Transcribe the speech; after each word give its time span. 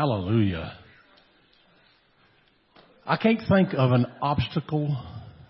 Hallelujah. 0.00 0.78
I 3.06 3.18
can't 3.18 3.42
think 3.46 3.74
of 3.74 3.92
an 3.92 4.06
obstacle 4.22 4.96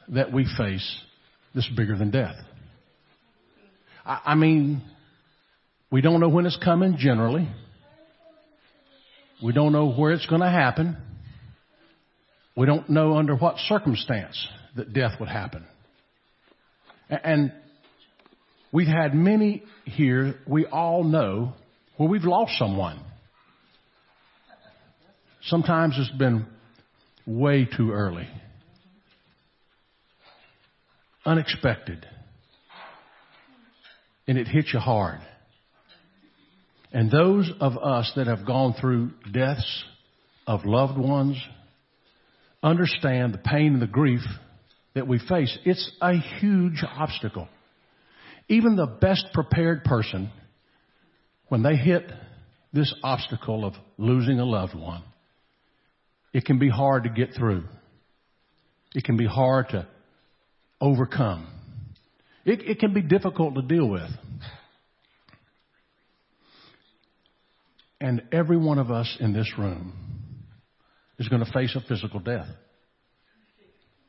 that 0.09 0.33
we 0.33 0.45
face 0.59 1.01
that's 1.55 1.69
bigger 1.77 1.97
than 1.97 2.11
death. 2.11 2.35
I, 4.05 4.21
I 4.25 4.35
mean, 4.35 4.83
we 5.93 6.01
don't 6.01 6.19
know 6.19 6.29
when 6.29 6.47
it's 6.47 6.59
coming 6.65 6.97
generally. 6.99 7.49
We 9.41 9.53
don't 9.53 9.71
know 9.71 9.93
where 9.93 10.11
it's 10.11 10.27
going 10.27 10.41
to 10.41 10.51
happen. 10.51 10.97
We 12.57 12.67
don't 12.67 12.91
know 12.91 13.19
under 13.19 13.37
what 13.37 13.57
circumstance 13.69 14.49
that 14.75 14.93
death 14.93 15.13
would 15.21 15.29
happen. 15.29 15.65
And 17.09 17.53
we've 18.73 18.89
had 18.89 19.15
many 19.15 19.63
here, 19.85 20.41
we 20.45 20.67
all 20.67 21.05
know, 21.05 21.53
where 21.99 22.09
we've 22.09 22.25
lost 22.25 22.59
someone. 22.59 22.99
Sometimes 25.43 25.97
it's 25.99 26.17
been 26.19 26.47
way 27.27 27.65
too 27.65 27.93
early. 27.93 28.29
Unexpected. 31.25 32.07
And 34.27 34.39
it 34.39 34.47
hits 34.47 34.73
you 34.73 34.81
hard. 34.81 35.21
And 36.93 37.11
those 37.11 37.51
of 37.61 37.79
us 37.79 38.13
that 38.17 38.27
have 38.27 38.47
gone 38.47 38.75
through 38.81 39.13
deaths 39.33 39.85
of 40.47 40.65
loved 40.65 40.99
ones 40.99 41.37
understand 42.63 43.33
the 43.33 43.39
pain 43.39 43.75
and 43.75 43.83
the 43.83 43.87
grief 43.87 44.21
that 44.95 45.07
we 45.07 45.19
face. 45.19 45.57
It's 45.65 45.91
a 46.01 46.15
huge 46.41 46.85
obstacle. 46.85 47.49
Even 48.49 48.75
the 48.75 48.87
best 48.87 49.27
prepared 49.33 49.85
person, 49.85 50.31
when 51.49 51.63
they 51.63 51.77
hit 51.77 52.11
this 52.73 52.93
obstacle 53.03 53.65
of 53.65 53.75
losing 53.97 54.41
a 54.41 54.45
loved 54.45 54.75
one, 54.75 55.03
it 56.33 56.45
can 56.45 56.59
be 56.59 56.69
hard 56.69 57.05
to 57.05 57.11
get 57.11 57.35
through. 57.35 57.65
It 58.95 59.05
can 59.05 59.17
be 59.17 59.27
hard 59.27 59.69
to 59.71 59.87
overcome. 60.81 61.47
It, 62.45 62.63
it 62.63 62.79
can 62.79 62.95
be 62.95 63.03
difficult 63.03 63.55
to 63.55 63.63
deal 63.63 63.89
with. 63.89 64.11
And 68.01 68.23
every 68.33 68.57
one 68.57 68.79
of 68.79 68.91
us 68.91 69.17
in 69.21 69.33
this 69.33 69.53
room 69.59 69.93
is 71.19 71.29
going 71.29 71.45
to 71.45 71.53
face 71.53 71.77
a 71.77 71.81
physical 71.87 72.19
death. 72.19 72.49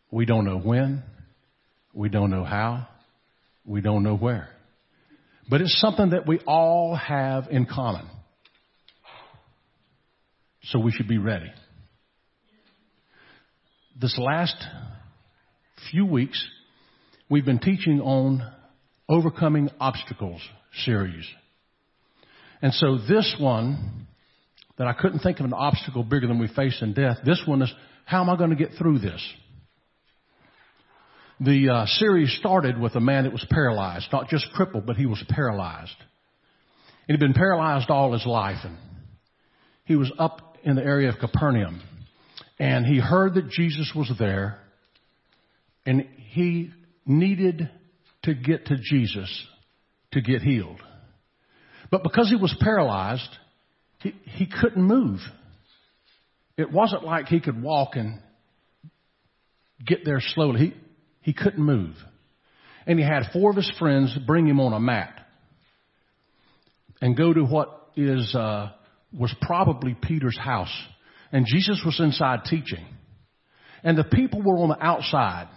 We 0.09 0.25
don't 0.25 0.45
know 0.45 0.57
when. 0.57 1.03
We 1.93 2.09
don't 2.09 2.29
know 2.29 2.45
how. 2.45 2.87
We 3.65 3.81
don't 3.81 4.03
know 4.03 4.15
where. 4.15 4.49
But 5.49 5.61
it's 5.61 5.79
something 5.81 6.11
that 6.11 6.25
we 6.25 6.39
all 6.47 6.95
have 6.95 7.47
in 7.51 7.65
common. 7.65 8.07
So 10.63 10.79
we 10.79 10.91
should 10.91 11.07
be 11.07 11.17
ready. 11.17 11.51
This 13.99 14.17
last 14.17 14.55
few 15.91 16.05
weeks, 16.05 16.43
we've 17.29 17.45
been 17.45 17.59
teaching 17.59 17.99
on 17.99 18.41
overcoming 19.09 19.69
obstacles 19.79 20.41
series. 20.85 21.25
And 22.61 22.73
so 22.73 22.97
this 22.97 23.35
one, 23.39 24.07
that 24.77 24.87
I 24.87 24.93
couldn't 24.93 25.19
think 25.19 25.39
of 25.39 25.45
an 25.45 25.53
obstacle 25.53 26.03
bigger 26.03 26.27
than 26.27 26.39
we 26.39 26.47
face 26.47 26.77
in 26.81 26.93
death, 26.93 27.17
this 27.25 27.41
one 27.45 27.61
is, 27.61 27.73
how 28.05 28.21
am 28.21 28.29
I 28.29 28.37
going 28.37 28.51
to 28.51 28.55
get 28.55 28.71
through 28.77 28.99
this? 28.99 29.21
The 31.41 31.69
uh, 31.69 31.85
series 31.85 32.35
started 32.39 32.79
with 32.79 32.95
a 32.95 33.01
man 33.01 33.25
that 33.25 33.33
was 33.33 33.45
paralyzed, 33.49 34.07
not 34.11 34.29
just 34.29 34.47
crippled, 34.53 34.85
but 34.85 34.95
he 34.95 35.05
was 35.05 35.21
paralyzed. 35.27 35.95
He 37.07 37.13
had 37.13 37.19
been 37.19 37.33
paralyzed 37.33 37.89
all 37.89 38.13
his 38.13 38.25
life, 38.25 38.59
and 38.63 38.77
he 39.85 39.95
was 39.95 40.11
up 40.17 40.57
in 40.63 40.75
the 40.75 40.83
area 40.83 41.09
of 41.09 41.19
Capernaum, 41.19 41.81
and 42.61 42.85
he 42.85 42.99
heard 42.99 43.33
that 43.33 43.49
Jesus 43.49 43.91
was 43.95 44.13
there, 44.19 44.59
and 45.83 46.05
he 46.29 46.69
needed 47.07 47.71
to 48.21 48.35
get 48.35 48.67
to 48.67 48.77
Jesus 48.77 49.47
to 50.11 50.21
get 50.21 50.43
healed. 50.43 50.79
But 51.89 52.03
because 52.03 52.29
he 52.29 52.35
was 52.35 52.55
paralyzed, 52.61 53.27
he, 54.01 54.13
he 54.25 54.45
couldn't 54.45 54.83
move. 54.83 55.21
It 56.55 56.71
wasn't 56.71 57.03
like 57.03 57.29
he 57.29 57.39
could 57.39 57.59
walk 57.59 57.95
and 57.95 58.19
get 59.83 60.05
there 60.05 60.21
slowly. 60.21 60.59
He, 60.59 61.31
he 61.31 61.33
couldn't 61.33 61.65
move. 61.65 61.95
And 62.85 62.99
he 62.99 63.03
had 63.03 63.23
four 63.33 63.49
of 63.49 63.55
his 63.55 63.71
friends 63.79 64.15
bring 64.27 64.45
him 64.45 64.59
on 64.59 64.73
a 64.73 64.79
mat 64.79 65.15
and 67.01 67.17
go 67.17 67.33
to 67.33 67.41
what 67.41 67.89
is, 67.95 68.35
uh, 68.35 68.69
was 69.11 69.33
probably 69.41 69.95
Peter's 69.99 70.37
house. 70.37 70.69
And 71.31 71.45
Jesus 71.45 71.81
was 71.85 71.99
inside 71.99 72.45
teaching. 72.45 72.85
And 73.83 73.97
the 73.97 74.03
people 74.03 74.41
were 74.41 74.57
on 74.57 74.69
the 74.69 74.83
outside. 74.83 75.47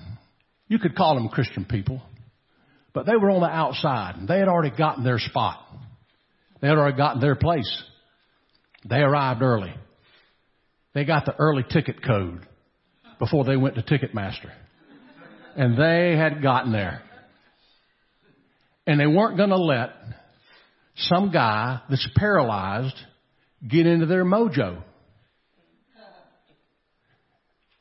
You 0.68 0.78
could 0.78 0.96
call 0.96 1.14
them 1.14 1.28
Christian 1.28 1.64
people. 1.64 2.00
But 2.92 3.06
they 3.06 3.16
were 3.16 3.30
on 3.30 3.40
the 3.40 3.46
outside. 3.46 4.26
They 4.28 4.38
had 4.38 4.48
already 4.48 4.74
gotten 4.76 5.04
their 5.04 5.18
spot. 5.18 5.60
They 6.60 6.68
had 6.68 6.78
already 6.78 6.96
gotten 6.96 7.20
their 7.20 7.34
place. 7.34 7.82
They 8.88 9.00
arrived 9.00 9.42
early. 9.42 9.74
They 10.94 11.04
got 11.04 11.26
the 11.26 11.34
early 11.36 11.64
ticket 11.68 12.02
code 12.02 12.46
before 13.18 13.44
they 13.44 13.56
went 13.56 13.74
to 13.74 13.82
Ticketmaster. 13.82 14.50
And 15.56 15.76
they 15.76 16.16
had 16.16 16.42
gotten 16.42 16.72
there. 16.72 17.02
And 18.86 19.00
they 19.00 19.06
weren't 19.06 19.36
going 19.36 19.50
to 19.50 19.56
let 19.56 19.90
some 20.96 21.32
guy 21.32 21.80
that's 21.88 22.08
paralyzed 22.16 22.96
get 23.68 23.86
into 23.86 24.06
their 24.06 24.24
mojo. 24.24 24.82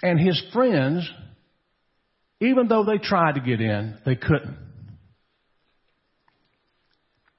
And 0.03 0.19
his 0.19 0.39
friends, 0.51 1.09
even 2.41 2.67
though 2.67 2.83
they 2.83 2.97
tried 2.97 3.35
to 3.35 3.41
get 3.41 3.61
in, 3.61 3.97
they 4.05 4.15
couldn't. 4.15 4.57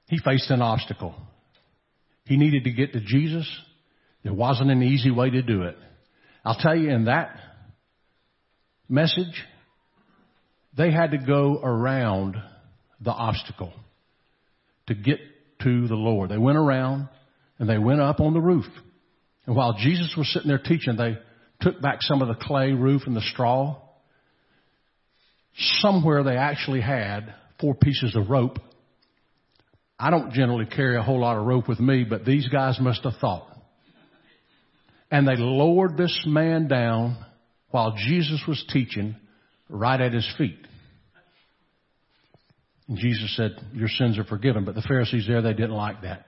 He 0.07 0.17
faced 0.17 0.49
an 0.49 0.63
obstacle. 0.63 1.15
He 2.25 2.37
needed 2.37 2.63
to 2.63 2.71
get 2.71 2.93
to 2.93 2.99
Jesus. 2.99 3.47
There 4.23 4.33
wasn't 4.33 4.71
an 4.71 4.81
easy 4.81 5.11
way 5.11 5.29
to 5.29 5.43
do 5.43 5.63
it. 5.63 5.77
I'll 6.43 6.57
tell 6.59 6.75
you 6.75 6.89
in 6.89 7.05
that 7.05 7.37
message, 8.89 9.43
they 10.75 10.91
had 10.91 11.11
to 11.11 11.19
go 11.19 11.59
around 11.61 12.35
the 12.99 13.11
obstacle 13.11 13.73
to 14.87 14.95
get 14.95 15.19
to 15.61 15.87
the 15.87 15.95
Lord. 15.95 16.31
They 16.31 16.37
went 16.37 16.57
around 16.57 17.09
and 17.59 17.69
they 17.69 17.77
went 17.77 18.01
up 18.01 18.19
on 18.19 18.33
the 18.33 18.41
roof. 18.41 18.65
And 19.45 19.55
while 19.55 19.73
Jesus 19.73 20.15
was 20.17 20.31
sitting 20.33 20.47
there 20.47 20.57
teaching, 20.57 20.95
they 20.97 21.17
took 21.61 21.81
back 21.81 22.01
some 22.01 22.21
of 22.21 22.27
the 22.27 22.35
clay 22.35 22.71
roof 22.71 23.03
and 23.05 23.15
the 23.15 23.21
straw. 23.21 23.77
Somewhere 25.57 26.23
they 26.23 26.37
actually 26.37 26.81
had 26.81 27.33
four 27.59 27.75
pieces 27.75 28.15
of 28.15 28.29
rope 28.29 28.59
I 29.97 30.09
don't 30.09 30.33
generally 30.33 30.65
carry 30.65 30.97
a 30.97 31.01
whole 31.01 31.19
lot 31.19 31.37
of 31.37 31.45
rope 31.45 31.67
with 31.67 31.79
me, 31.79 32.03
but 32.03 32.25
these 32.25 32.47
guys 32.49 32.79
must 32.81 33.03
have 33.03 33.15
thought. 33.21 33.47
And 35.09 35.27
they 35.27 35.37
lowered 35.37 35.95
this 35.95 36.23
man 36.25 36.67
down 36.67 37.23
while 37.69 37.95
Jesus 37.95 38.43
was 38.47 38.63
teaching 38.71 39.15
right 39.69 39.99
at 39.99 40.11
his 40.11 40.29
feet. 40.37 40.57
And 42.87 42.97
Jesus 42.97 43.35
said, 43.37 43.51
your 43.73 43.87
sins 43.87 44.19
are 44.19 44.25
forgiven. 44.25 44.65
But 44.65 44.75
the 44.75 44.81
Pharisees 44.81 45.25
there, 45.27 45.41
they 45.41 45.53
didn't 45.53 45.71
like 45.71 46.01
that. 46.01 46.25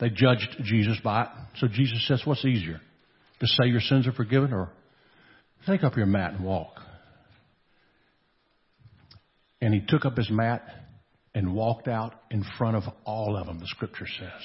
They 0.00 0.08
judged 0.08 0.56
Jesus 0.64 0.96
by 1.04 1.24
it. 1.24 1.28
So 1.58 1.68
Jesus 1.68 2.06
says, 2.08 2.22
what's 2.24 2.44
easier? 2.44 2.80
To 3.44 3.48
say 3.62 3.68
your 3.68 3.82
sins 3.82 4.06
are 4.06 4.12
forgiven 4.12 4.54
or 4.54 4.70
take 5.66 5.84
up 5.84 5.98
your 5.98 6.06
mat 6.06 6.32
and 6.32 6.42
walk? 6.42 6.80
And 9.60 9.74
he 9.74 9.82
took 9.86 10.06
up 10.06 10.16
his 10.16 10.30
mat 10.30 10.62
and 11.34 11.52
walked 11.52 11.86
out 11.86 12.14
in 12.30 12.42
front 12.56 12.74
of 12.74 12.84
all 13.04 13.36
of 13.36 13.46
them, 13.46 13.58
the 13.60 13.66
scripture 13.66 14.06
says. 14.18 14.40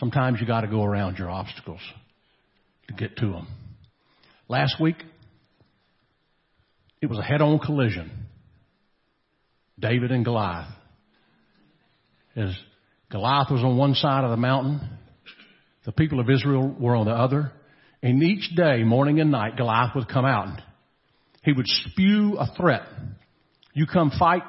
Sometimes 0.00 0.40
you 0.40 0.46
got 0.48 0.62
to 0.62 0.66
go 0.66 0.82
around 0.82 1.18
your 1.18 1.30
obstacles 1.30 1.78
to 2.88 2.94
get 2.94 3.16
to 3.18 3.26
them. 3.26 3.46
Last 4.48 4.80
week, 4.80 4.96
it 7.00 7.06
was 7.06 7.20
a 7.20 7.22
head 7.22 7.42
on 7.42 7.60
collision. 7.60 8.10
David 9.78 10.10
and 10.10 10.24
Goliath. 10.24 10.66
As 12.34 12.56
Goliath 13.08 13.52
was 13.52 13.62
on 13.62 13.76
one 13.76 13.94
side 13.94 14.24
of 14.24 14.30
the 14.30 14.36
mountain, 14.36 14.80
the 15.84 15.92
people 15.92 16.20
of 16.20 16.30
Israel 16.30 16.74
were 16.78 16.96
on 16.96 17.06
the 17.06 17.12
other. 17.12 17.52
And 18.02 18.22
each 18.22 18.54
day, 18.54 18.82
morning 18.82 19.20
and 19.20 19.30
night, 19.30 19.56
Goliath 19.56 19.94
would 19.94 20.08
come 20.08 20.24
out 20.24 20.60
he 21.44 21.52
would 21.52 21.66
spew 21.66 22.38
a 22.38 22.46
threat 22.56 22.82
you 23.74 23.86
come 23.86 24.12
fight, 24.16 24.44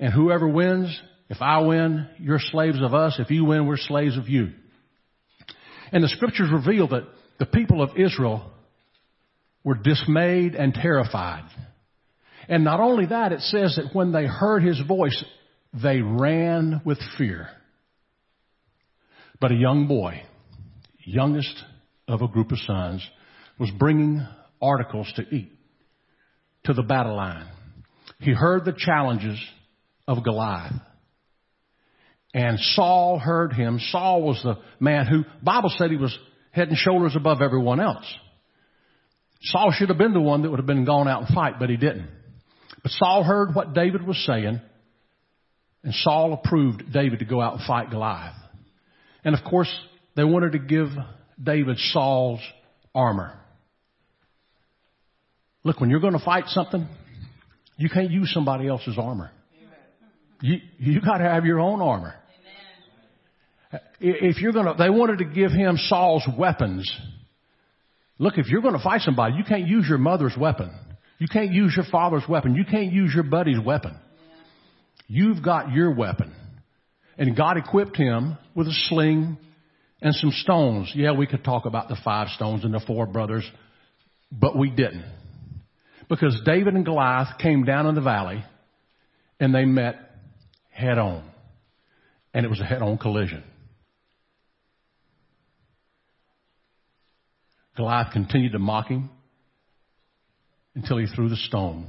and 0.00 0.10
whoever 0.12 0.48
wins, 0.48 0.98
if 1.28 1.42
I 1.42 1.60
win, 1.60 2.08
you're 2.18 2.40
slaves 2.40 2.80
of 2.82 2.94
us. 2.94 3.16
If 3.18 3.30
you 3.30 3.44
win, 3.44 3.66
we're 3.66 3.76
slaves 3.76 4.16
of 4.16 4.26
you. 4.26 4.52
And 5.92 6.02
the 6.02 6.08
scriptures 6.08 6.50
reveal 6.50 6.88
that 6.88 7.04
the 7.38 7.44
people 7.44 7.82
of 7.82 7.90
Israel 7.98 8.50
were 9.62 9.74
dismayed 9.74 10.54
and 10.54 10.72
terrified. 10.72 11.44
And 12.48 12.64
not 12.64 12.80
only 12.80 13.06
that, 13.06 13.32
it 13.32 13.40
says 13.40 13.76
that 13.76 13.94
when 13.94 14.12
they 14.12 14.24
heard 14.24 14.62
his 14.62 14.80
voice, 14.80 15.22
they 15.74 16.00
ran 16.00 16.80
with 16.86 16.98
fear. 17.18 17.50
But 19.40 19.52
a 19.52 19.56
young 19.56 19.86
boy, 19.86 20.22
youngest 21.04 21.54
of 22.08 22.22
a 22.22 22.28
group 22.28 22.52
of 22.52 22.58
sons, 22.58 23.06
was 23.58 23.70
bringing 23.78 24.26
articles 24.60 25.12
to 25.16 25.22
eat 25.34 25.52
to 26.64 26.72
the 26.72 26.82
battle 26.82 27.16
line. 27.16 27.46
He 28.20 28.32
heard 28.32 28.64
the 28.64 28.74
challenges 28.76 29.38
of 30.08 30.24
Goliath. 30.24 30.72
And 32.34 32.58
Saul 32.58 33.18
heard 33.18 33.52
him. 33.52 33.78
Saul 33.90 34.22
was 34.22 34.40
the 34.42 34.56
man 34.80 35.06
who, 35.06 35.24
Bible 35.42 35.72
said 35.76 35.90
he 35.90 35.96
was 35.96 36.16
head 36.50 36.68
and 36.68 36.76
shoulders 36.76 37.14
above 37.16 37.40
everyone 37.40 37.80
else. 37.80 38.04
Saul 39.42 39.72
should 39.72 39.90
have 39.90 39.98
been 39.98 40.12
the 40.12 40.20
one 40.20 40.42
that 40.42 40.50
would 40.50 40.58
have 40.58 40.66
been 40.66 40.84
gone 40.84 41.08
out 41.08 41.22
and 41.22 41.34
fight, 41.34 41.54
but 41.58 41.70
he 41.70 41.76
didn't. 41.76 42.08
But 42.82 42.92
Saul 42.92 43.22
heard 43.22 43.54
what 43.54 43.74
David 43.74 44.06
was 44.06 44.22
saying, 44.26 44.60
and 45.82 45.94
Saul 45.94 46.32
approved 46.32 46.92
David 46.92 47.20
to 47.20 47.24
go 47.24 47.40
out 47.40 47.58
and 47.58 47.66
fight 47.66 47.90
Goliath. 47.90 48.34
And 49.26 49.34
of 49.34 49.42
course, 49.42 49.68
they 50.14 50.22
wanted 50.22 50.52
to 50.52 50.60
give 50.60 50.86
David 51.42 51.78
Saul's 51.78 52.40
armor. 52.94 53.36
Look, 55.64 55.80
when 55.80 55.90
you're 55.90 56.00
going 56.00 56.12
to 56.12 56.24
fight 56.24 56.44
something, 56.46 56.86
you 57.76 57.88
can't 57.90 58.12
use 58.12 58.30
somebody 58.32 58.68
else's 58.68 58.96
armor. 58.96 59.32
You, 60.40 60.58
you 60.78 61.00
got 61.00 61.18
to 61.18 61.24
have 61.24 61.44
your 61.44 61.58
own 61.58 61.82
armor. 61.82 62.14
If 63.98 64.40
you're 64.40 64.52
going 64.52 64.66
to, 64.66 64.74
they 64.78 64.90
wanted 64.90 65.18
to 65.18 65.24
give 65.24 65.50
him 65.50 65.76
Saul's 65.76 66.22
weapons. 66.38 66.88
Look, 68.20 68.38
if 68.38 68.46
you're 68.46 68.62
going 68.62 68.76
to 68.76 68.82
fight 68.82 69.00
somebody, 69.00 69.34
you 69.34 69.42
can't 69.42 69.66
use 69.66 69.86
your 69.88 69.98
mother's 69.98 70.36
weapon. 70.38 70.70
You 71.18 71.26
can't 71.26 71.50
use 71.50 71.74
your 71.74 71.86
father's 71.90 72.28
weapon. 72.28 72.54
You 72.54 72.64
can't 72.64 72.92
use 72.92 73.10
your 73.12 73.24
buddy's 73.24 73.58
weapon. 73.58 73.96
You've 75.08 75.42
got 75.42 75.72
your 75.72 75.92
weapon. 75.92 76.32
And 77.18 77.36
God 77.36 77.56
equipped 77.56 77.96
him 77.96 78.36
with 78.54 78.66
a 78.66 78.74
sling 78.88 79.38
and 80.02 80.14
some 80.14 80.30
stones. 80.30 80.92
Yeah, 80.94 81.12
we 81.12 81.26
could 81.26 81.44
talk 81.44 81.64
about 81.64 81.88
the 81.88 81.96
five 82.04 82.28
stones 82.28 82.64
and 82.64 82.74
the 82.74 82.80
four 82.86 83.06
brothers, 83.06 83.44
but 84.30 84.56
we 84.56 84.70
didn't. 84.70 85.04
Because 86.08 86.40
David 86.44 86.74
and 86.74 86.84
Goliath 86.84 87.38
came 87.38 87.64
down 87.64 87.86
in 87.86 87.94
the 87.94 88.00
valley 88.02 88.44
and 89.40 89.54
they 89.54 89.64
met 89.64 89.96
head 90.70 90.98
on. 90.98 91.24
And 92.34 92.44
it 92.44 92.48
was 92.48 92.60
a 92.60 92.64
head 92.64 92.82
on 92.82 92.98
collision. 92.98 93.42
Goliath 97.76 98.12
continued 98.12 98.52
to 98.52 98.58
mock 98.58 98.88
him 98.88 99.10
until 100.74 100.98
he 100.98 101.06
threw 101.06 101.28
the 101.28 101.36
stone. 101.36 101.88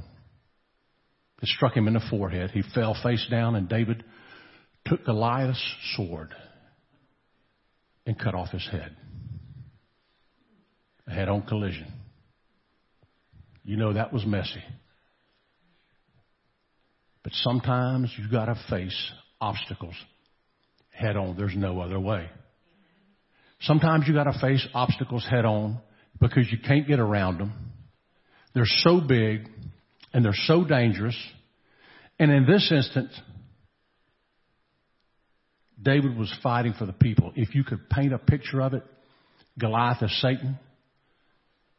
It 1.42 1.48
struck 1.48 1.76
him 1.76 1.86
in 1.86 1.94
the 1.94 2.02
forehead. 2.10 2.50
He 2.50 2.62
fell 2.74 2.96
face 3.02 3.26
down, 3.30 3.54
and 3.54 3.68
David 3.68 4.02
took 4.88 5.04
Goliath's 5.04 5.62
sword 5.96 6.34
and 8.06 8.18
cut 8.18 8.34
off 8.34 8.50
his 8.50 8.66
head. 8.70 8.96
A 11.06 11.10
head 11.10 11.28
on 11.28 11.42
collision. 11.42 11.92
You 13.64 13.76
know 13.76 13.92
that 13.92 14.12
was 14.12 14.24
messy. 14.24 14.62
But 17.22 17.32
sometimes 17.34 18.12
you've 18.16 18.30
got 18.30 18.46
to 18.46 18.56
face 18.70 19.12
obstacles 19.40 19.94
head 20.90 21.16
on. 21.16 21.36
There's 21.36 21.54
no 21.54 21.80
other 21.80 22.00
way. 22.00 22.28
Sometimes 23.60 24.04
you've 24.06 24.16
got 24.16 24.24
to 24.24 24.38
face 24.40 24.66
obstacles 24.72 25.26
head 25.28 25.44
on 25.44 25.78
because 26.20 26.50
you 26.50 26.58
can't 26.58 26.86
get 26.86 26.98
around 26.98 27.38
them. 27.38 27.52
They're 28.54 28.64
so 28.66 29.00
big 29.00 29.48
and 30.12 30.24
they're 30.24 30.32
so 30.46 30.64
dangerous. 30.64 31.16
And 32.18 32.30
in 32.30 32.46
this 32.46 32.72
instance, 32.74 33.12
David 35.80 36.16
was 36.16 36.32
fighting 36.42 36.74
for 36.78 36.86
the 36.86 36.92
people. 36.92 37.32
If 37.36 37.54
you 37.54 37.64
could 37.64 37.88
paint 37.88 38.12
a 38.12 38.18
picture 38.18 38.60
of 38.60 38.74
it, 38.74 38.82
Goliath 39.58 40.02
is 40.02 40.20
Satan. 40.20 40.58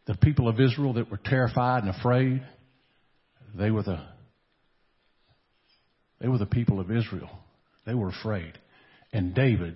The 0.08 0.16
people 0.16 0.48
of 0.48 0.60
Israel 0.60 0.94
that 0.94 1.12
were 1.12 1.20
terrified 1.24 1.84
and 1.84 1.94
afraid, 1.96 2.42
they 3.56 3.72
were 3.72 3.84
the 3.84 4.00
they 6.20 6.28
were 6.28 6.38
the 6.38 6.46
people 6.46 6.80
of 6.80 6.92
Israel. 6.92 7.30
They 7.86 7.94
were 7.94 8.10
afraid. 8.10 8.54
And 9.14 9.34
David 9.34 9.76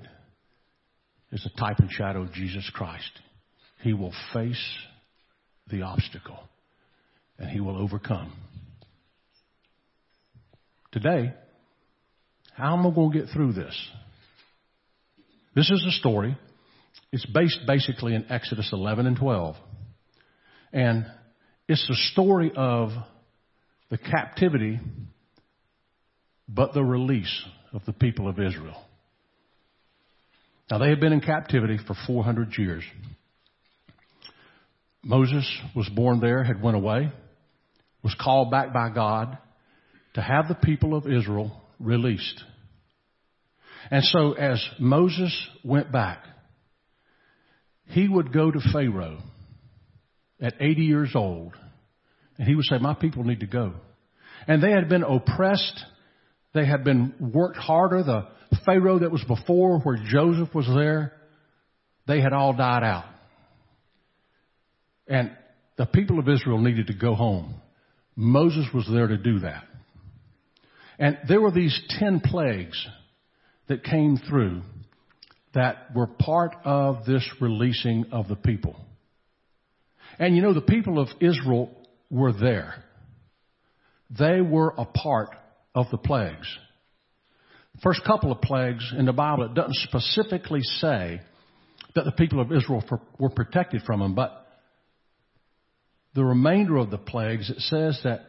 is 1.31 1.45
a 1.45 1.59
type 1.59 1.79
and 1.79 1.89
shadow 1.89 2.23
of 2.23 2.33
Jesus 2.33 2.69
Christ. 2.73 3.09
He 3.81 3.93
will 3.93 4.13
face 4.33 4.63
the 5.69 5.83
obstacle 5.83 6.39
and 7.39 7.49
he 7.49 7.59
will 7.59 7.77
overcome. 7.77 8.33
Today, 10.91 11.33
how 12.53 12.77
am 12.77 12.85
I 12.85 12.93
going 12.93 13.11
to 13.11 13.19
get 13.19 13.29
through 13.29 13.53
this? 13.53 13.75
This 15.55 15.69
is 15.69 15.85
a 15.87 15.91
story. 15.99 16.37
It's 17.11 17.25
based 17.25 17.59
basically 17.67 18.15
in 18.15 18.31
Exodus 18.31 18.69
11 18.73 19.05
and 19.05 19.17
12. 19.17 19.55
And 20.71 21.05
it's 21.67 21.87
the 21.87 21.95
story 22.11 22.51
of 22.55 22.89
the 23.89 23.97
captivity, 23.97 24.79
but 26.49 26.73
the 26.73 26.83
release 26.83 27.43
of 27.71 27.85
the 27.85 27.93
people 27.93 28.27
of 28.27 28.39
Israel. 28.39 28.83
Now, 30.71 30.79
they 30.79 30.89
had 30.89 30.99
been 30.99 31.13
in 31.13 31.21
captivity 31.21 31.77
for 31.85 31.95
400 32.07 32.57
years. 32.57 32.83
Moses 35.03 35.45
was 35.75 35.87
born 35.89 36.19
there, 36.19 36.43
had 36.43 36.61
went 36.61 36.77
away, 36.77 37.11
was 38.03 38.15
called 38.19 38.49
back 38.49 38.73
by 38.73 38.89
God 38.89 39.37
to 40.15 40.21
have 40.21 40.47
the 40.47 40.55
people 40.55 40.95
of 40.95 41.05
Israel 41.05 41.61
released. 41.79 42.41
And 43.93 44.03
so 44.05 44.31
as 44.31 44.59
Moses 44.79 45.31
went 45.63 45.91
back, 45.91 46.25
he 47.89 48.07
would 48.07 48.33
go 48.33 48.49
to 48.49 48.59
Pharaoh 48.73 49.19
at 50.41 50.55
80 50.59 50.81
years 50.81 51.11
old 51.13 51.53
and 52.39 52.47
he 52.47 52.55
would 52.55 52.65
say, 52.65 52.79
my 52.79 52.95
people 52.95 53.23
need 53.23 53.41
to 53.41 53.45
go. 53.45 53.73
And 54.47 54.63
they 54.63 54.71
had 54.71 54.89
been 54.89 55.03
oppressed. 55.03 55.79
They 56.55 56.65
had 56.65 56.83
been 56.83 57.13
worked 57.19 57.57
harder. 57.57 58.01
The 58.01 58.27
Pharaoh 58.65 58.97
that 58.97 59.11
was 59.11 59.23
before 59.25 59.77
where 59.81 59.99
Joseph 60.03 60.55
was 60.55 60.65
there, 60.65 61.13
they 62.07 62.19
had 62.19 62.33
all 62.33 62.53
died 62.53 62.83
out. 62.83 63.05
And 65.07 65.37
the 65.77 65.85
people 65.85 66.17
of 66.17 66.27
Israel 66.27 66.57
needed 66.57 66.87
to 66.87 66.95
go 66.95 67.13
home. 67.13 67.61
Moses 68.15 68.65
was 68.73 68.89
there 68.91 69.05
to 69.05 69.17
do 69.17 69.41
that. 69.41 69.65
And 70.97 71.19
there 71.27 71.41
were 71.41 71.51
these 71.51 71.79
ten 71.99 72.21
plagues 72.21 72.87
that 73.73 73.83
came 73.83 74.17
through 74.29 74.61
that 75.55 75.95
were 75.95 76.05
part 76.05 76.55
of 76.63 77.05
this 77.05 77.27
releasing 77.41 78.05
of 78.11 78.27
the 78.27 78.35
people. 78.35 78.75
And 80.19 80.35
you 80.35 80.43
know, 80.43 80.53
the 80.53 80.61
people 80.61 80.99
of 80.99 81.07
Israel 81.19 81.75
were 82.11 82.33
there. 82.33 82.83
They 84.11 84.41
were 84.41 84.75
a 84.77 84.85
part 84.85 85.29
of 85.73 85.87
the 85.89 85.97
plagues. 85.97 86.47
First 87.81 88.03
couple 88.05 88.31
of 88.31 88.41
plagues 88.41 88.93
in 88.95 89.05
the 89.07 89.13
Bible, 89.13 89.45
it 89.45 89.55
doesn't 89.55 89.75
specifically 89.77 90.61
say 90.61 91.19
that 91.95 92.05
the 92.05 92.11
people 92.11 92.41
of 92.41 92.51
Israel 92.51 92.83
were 93.17 93.31
protected 93.31 93.81
from 93.81 94.01
them, 94.01 94.13
but 94.13 94.45
the 96.13 96.23
remainder 96.23 96.77
of 96.77 96.91
the 96.91 96.99
plagues, 96.99 97.49
it 97.49 97.59
says 97.61 97.99
that 98.03 98.21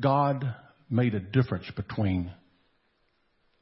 God 0.00 0.44
made 0.88 1.16
a 1.16 1.20
difference 1.20 1.68
between 1.74 2.30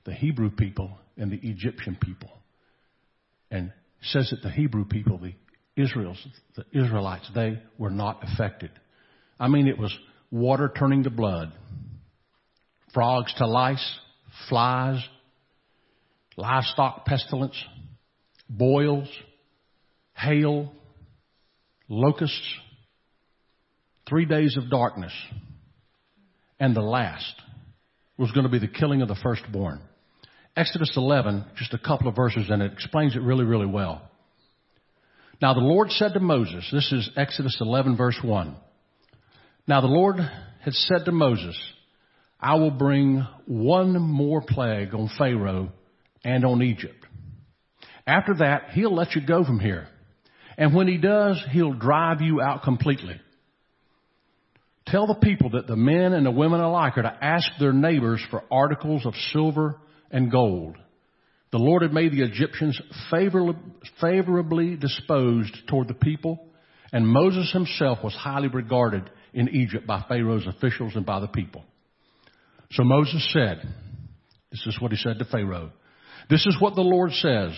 the 0.04 0.12
Hebrew 0.12 0.50
people 0.50 0.98
and 1.16 1.30
the 1.30 1.40
Egyptian 1.42 1.96
people. 2.00 2.30
And 3.50 3.72
says 4.02 4.30
that 4.30 4.42
the 4.42 4.50
Hebrew 4.50 4.84
people, 4.84 5.18
the 5.18 5.34
Israels, 5.76 6.24
the 6.56 6.64
Israelites, 6.72 7.28
they 7.34 7.60
were 7.78 7.90
not 7.90 8.22
affected. 8.22 8.70
I 9.38 9.48
mean, 9.48 9.66
it 9.66 9.78
was 9.78 9.96
water 10.30 10.72
turning 10.76 11.04
to 11.04 11.10
blood, 11.10 11.52
frogs 12.92 13.32
to 13.38 13.46
lice, 13.46 13.98
flies, 14.48 15.02
livestock 16.36 17.06
pestilence, 17.06 17.56
boils, 18.48 19.08
hail, 20.14 20.72
locusts, 21.88 22.54
three 24.08 24.26
days 24.26 24.56
of 24.56 24.70
darkness, 24.70 25.12
and 26.60 26.74
the 26.74 26.82
last 26.82 27.34
was 28.16 28.30
going 28.32 28.44
to 28.44 28.50
be 28.50 28.58
the 28.58 28.68
killing 28.68 29.02
of 29.02 29.08
the 29.08 29.16
firstborn. 29.22 29.80
Exodus 30.56 30.92
11, 30.96 31.44
just 31.56 31.74
a 31.74 31.78
couple 31.78 32.06
of 32.08 32.14
verses, 32.14 32.48
and 32.48 32.62
it 32.62 32.72
explains 32.72 33.16
it 33.16 33.22
really, 33.22 33.44
really 33.44 33.66
well. 33.66 34.02
Now 35.42 35.52
the 35.52 35.60
Lord 35.60 35.90
said 35.90 36.12
to 36.14 36.20
Moses, 36.20 36.68
this 36.72 36.92
is 36.92 37.10
Exodus 37.16 37.58
11 37.60 37.96
verse 37.96 38.18
1. 38.22 38.56
Now 39.66 39.80
the 39.80 39.88
Lord 39.88 40.16
had 40.16 40.74
said 40.74 41.04
to 41.06 41.12
Moses, 41.12 41.58
I 42.38 42.54
will 42.54 42.70
bring 42.70 43.26
one 43.46 44.00
more 44.00 44.42
plague 44.46 44.94
on 44.94 45.10
Pharaoh 45.18 45.72
and 46.24 46.44
on 46.44 46.62
Egypt. 46.62 47.04
After 48.06 48.34
that, 48.38 48.70
he'll 48.72 48.94
let 48.94 49.14
you 49.14 49.26
go 49.26 49.44
from 49.44 49.58
here. 49.58 49.88
And 50.56 50.74
when 50.74 50.86
he 50.86 50.98
does, 50.98 51.42
he'll 51.50 51.72
drive 51.72 52.20
you 52.20 52.40
out 52.40 52.62
completely. 52.62 53.20
Tell 54.86 55.06
the 55.06 55.14
people 55.14 55.50
that 55.50 55.66
the 55.66 55.76
men 55.76 56.12
and 56.12 56.24
the 56.24 56.30
women 56.30 56.60
alike 56.60 56.96
are 56.98 57.02
to 57.02 57.24
ask 57.24 57.46
their 57.58 57.72
neighbors 57.72 58.22
for 58.30 58.44
articles 58.50 59.04
of 59.04 59.14
silver 59.32 59.76
and 60.10 60.30
gold. 60.30 60.76
The 61.52 61.58
Lord 61.58 61.82
had 61.82 61.92
made 61.92 62.12
the 62.12 62.22
Egyptians 62.22 62.80
favorably 63.10 64.76
disposed 64.76 65.56
toward 65.68 65.88
the 65.88 65.94
people, 65.94 66.48
and 66.92 67.06
Moses 67.06 67.52
himself 67.52 67.98
was 68.02 68.14
highly 68.14 68.48
regarded 68.48 69.08
in 69.32 69.48
Egypt 69.50 69.86
by 69.86 70.04
Pharaoh's 70.08 70.46
officials 70.46 70.96
and 70.96 71.06
by 71.06 71.20
the 71.20 71.28
people. 71.28 71.64
So 72.72 72.82
Moses 72.82 73.28
said, 73.32 73.62
this 74.50 74.66
is 74.66 74.80
what 74.80 74.90
he 74.90 74.96
said 74.96 75.18
to 75.18 75.24
Pharaoh. 75.24 75.70
This 76.28 76.46
is 76.46 76.56
what 76.60 76.74
the 76.74 76.80
Lord 76.80 77.12
says. 77.12 77.52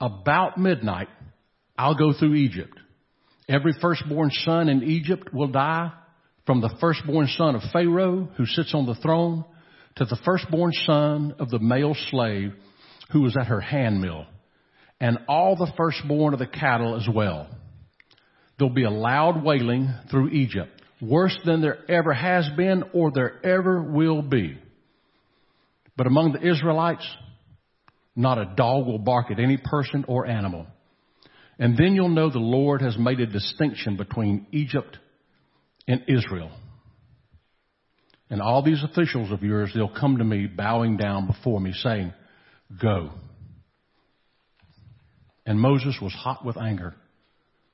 About 0.00 0.58
midnight, 0.58 1.08
I'll 1.76 1.94
go 1.94 2.12
through 2.12 2.34
Egypt. 2.34 2.78
Every 3.48 3.72
firstborn 3.80 4.30
son 4.30 4.68
in 4.68 4.82
Egypt 4.82 5.34
will 5.34 5.48
die 5.48 5.92
from 6.46 6.60
the 6.60 6.74
firstborn 6.80 7.28
son 7.36 7.56
of 7.56 7.62
Pharaoh 7.72 8.28
who 8.36 8.46
sits 8.46 8.74
on 8.74 8.86
the 8.86 8.94
throne 8.94 9.44
to 9.96 10.04
the 10.04 10.18
firstborn 10.24 10.72
son 10.86 11.34
of 11.38 11.50
the 11.50 11.58
male 11.58 11.94
slave 12.10 12.52
who 13.10 13.22
was 13.22 13.36
at 13.38 13.46
her 13.46 13.60
handmill 13.60 14.26
and 15.00 15.18
all 15.28 15.56
the 15.56 15.72
firstborn 15.76 16.32
of 16.32 16.38
the 16.38 16.46
cattle 16.46 16.96
as 16.96 17.06
well. 17.12 17.48
There'll 18.58 18.72
be 18.72 18.84
a 18.84 18.90
loud 18.90 19.42
wailing 19.42 19.92
through 20.10 20.28
Egypt, 20.30 20.80
worse 21.00 21.36
than 21.44 21.60
there 21.60 21.78
ever 21.90 22.12
has 22.12 22.48
been 22.56 22.84
or 22.92 23.10
there 23.10 23.44
ever 23.44 23.82
will 23.82 24.22
be. 24.22 24.58
But 25.96 26.06
among 26.06 26.32
the 26.32 26.48
Israelites, 26.48 27.06
not 28.14 28.38
a 28.38 28.54
dog 28.56 28.86
will 28.86 28.98
bark 28.98 29.30
at 29.30 29.40
any 29.40 29.56
person 29.56 30.04
or 30.06 30.26
animal. 30.26 30.66
And 31.58 31.76
then 31.76 31.94
you'll 31.94 32.08
know 32.08 32.30
the 32.30 32.38
Lord 32.38 32.82
has 32.82 32.96
made 32.96 33.20
a 33.20 33.26
distinction 33.26 33.96
between 33.96 34.46
Egypt 34.52 34.98
and 35.88 36.02
Israel. 36.08 36.50
And 38.32 38.40
all 38.40 38.62
these 38.62 38.82
officials 38.82 39.30
of 39.30 39.42
yours, 39.42 39.72
they'll 39.74 39.92
come 39.92 40.16
to 40.16 40.24
me 40.24 40.46
bowing 40.46 40.96
down 40.96 41.26
before 41.26 41.60
me 41.60 41.74
saying, 41.74 42.14
go. 42.80 43.10
And 45.44 45.60
Moses 45.60 45.98
was 46.00 46.14
hot 46.14 46.42
with 46.42 46.56
anger 46.56 46.94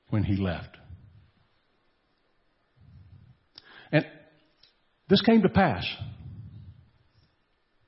when 0.09 0.25
he 0.25 0.35
left. 0.35 0.75
And 3.93 4.05
this 5.07 5.21
came 5.21 5.43
to 5.43 5.49
pass. 5.49 5.85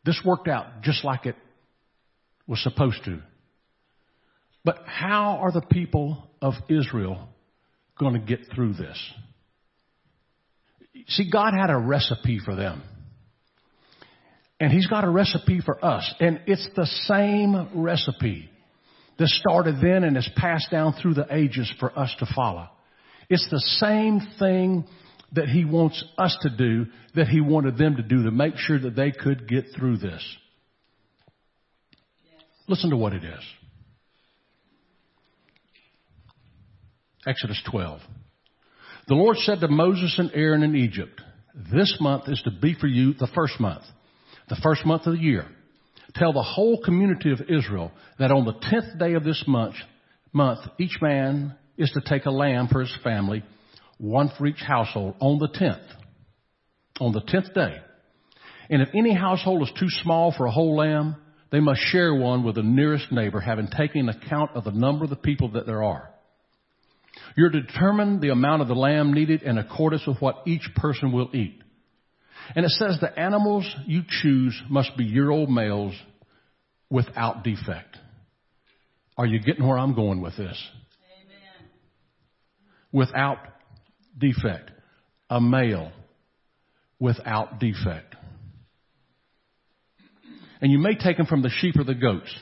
This 0.05 0.21
worked 0.23 0.47
out 0.47 0.81
just 0.81 1.03
like 1.03 1.25
it 1.25 1.35
was 2.47 2.63
supposed 2.63 3.03
to. 3.03 3.21
But 4.63 4.83
how 4.85 5.39
are 5.41 5.51
the 5.51 5.59
people 5.59 6.29
of 6.41 6.53
Israel 6.69 7.27
going 7.99 8.13
to 8.13 8.19
get 8.19 8.47
through 8.55 8.75
this? 8.75 8.97
See, 11.07 11.29
God 11.29 11.53
had 11.53 11.69
a 11.69 11.77
recipe 11.77 12.39
for 12.43 12.55
them. 12.55 12.81
And 14.59 14.71
He's 14.71 14.87
got 14.87 15.03
a 15.03 15.09
recipe 15.09 15.59
for 15.59 15.83
us. 15.83 16.13
And 16.19 16.41
it's 16.47 16.67
the 16.75 16.85
same 17.07 17.81
recipe 17.83 18.49
that 19.17 19.27
started 19.27 19.75
then 19.81 20.03
and 20.03 20.15
is 20.17 20.29
passed 20.35 20.69
down 20.71 20.93
through 21.01 21.15
the 21.15 21.27
ages 21.31 21.71
for 21.79 21.97
us 21.97 22.13
to 22.19 22.27
follow. 22.35 22.67
It's 23.29 23.47
the 23.49 23.61
same 23.79 24.19
thing 24.39 24.85
that 25.33 25.47
He 25.47 25.65
wants 25.65 26.03
us 26.17 26.37
to 26.41 26.49
do 26.49 26.87
that 27.15 27.27
He 27.27 27.41
wanted 27.41 27.77
them 27.77 27.95
to 27.95 28.03
do 28.03 28.23
to 28.23 28.31
make 28.31 28.57
sure 28.57 28.79
that 28.79 28.95
they 28.95 29.11
could 29.11 29.47
get 29.47 29.65
through 29.75 29.97
this. 29.97 30.23
Listen 32.67 32.89
to 32.91 32.97
what 32.97 33.13
it 33.13 33.23
is. 33.23 33.43
Exodus 37.25 37.61
12. 37.69 37.99
The 39.07 39.15
Lord 39.15 39.37
said 39.37 39.59
to 39.59 39.67
Moses 39.67 40.15
and 40.17 40.31
Aaron 40.33 40.63
in 40.63 40.75
Egypt, 40.75 41.19
This 41.71 41.97
month 41.99 42.27
is 42.27 42.41
to 42.43 42.51
be 42.51 42.75
for 42.79 42.87
you 42.87 43.13
the 43.13 43.29
first 43.33 43.59
month, 43.59 43.83
the 44.49 44.59
first 44.61 44.85
month 44.85 45.05
of 45.05 45.13
the 45.13 45.21
year. 45.21 45.47
Tell 46.15 46.33
the 46.33 46.43
whole 46.43 46.81
community 46.83 47.31
of 47.31 47.41
Israel 47.49 47.91
that 48.19 48.31
on 48.31 48.45
the 48.45 48.53
tenth 48.53 48.99
day 48.99 49.13
of 49.13 49.23
this 49.23 49.43
month, 49.47 49.75
month, 50.33 50.59
each 50.77 50.97
man 51.01 51.55
is 51.77 51.91
to 51.91 52.01
take 52.01 52.25
a 52.25 52.31
lamb 52.31 52.67
for 52.67 52.81
his 52.81 52.95
family, 53.03 53.43
one 53.97 54.31
for 54.37 54.45
each 54.45 54.59
household, 54.59 55.15
on 55.19 55.39
the 55.39 55.47
tenth. 55.47 55.81
On 56.99 57.11
the 57.11 57.21
tenth 57.21 57.53
day. 57.53 57.77
And 58.69 58.81
if 58.81 58.89
any 58.95 59.13
household 59.13 59.63
is 59.63 59.71
too 59.79 59.89
small 60.03 60.33
for 60.35 60.45
a 60.45 60.51
whole 60.51 60.75
lamb, 60.75 61.15
they 61.51 61.59
must 61.59 61.81
share 61.81 62.13
one 62.13 62.43
with 62.43 62.55
the 62.55 62.63
nearest 62.63 63.11
neighbor, 63.11 63.39
having 63.39 63.67
taken 63.67 64.09
account 64.09 64.51
of 64.55 64.63
the 64.63 64.71
number 64.71 65.03
of 65.03 65.09
the 65.09 65.15
people 65.15 65.51
that 65.51 65.65
there 65.65 65.83
are. 65.83 66.10
You're 67.35 67.49
to 67.49 67.61
determine 67.61 68.19
the 68.19 68.29
amount 68.29 68.61
of 68.61 68.67
the 68.67 68.75
lamb 68.75 69.13
needed 69.13 69.43
in 69.43 69.57
accordance 69.57 70.05
with 70.05 70.21
what 70.21 70.43
each 70.45 70.67
person 70.75 71.11
will 71.11 71.29
eat. 71.33 71.61
And 72.55 72.65
it 72.65 72.71
says 72.71 72.97
the 72.99 73.17
animals 73.17 73.69
you 73.85 74.01
choose 74.07 74.59
must 74.69 74.97
be 74.97 75.05
year 75.05 75.29
old 75.29 75.49
males 75.49 75.93
without 76.89 77.43
defect. 77.43 77.97
Are 79.17 79.25
you 79.25 79.39
getting 79.39 79.65
where 79.65 79.77
I'm 79.77 79.95
going 79.95 80.21
with 80.21 80.35
this? 80.35 80.61
Amen. 81.23 81.69
Without 82.91 83.37
defect. 84.17 84.71
A 85.29 85.39
male 85.39 85.91
without 86.99 87.59
defect. 87.59 88.15
And 90.61 90.71
you 90.71 90.77
may 90.77 90.95
take 90.95 91.17
them 91.17 91.25
from 91.25 91.41
the 91.41 91.49
sheep 91.49 91.75
or 91.77 91.83
the 91.83 91.95
goats. 91.95 92.33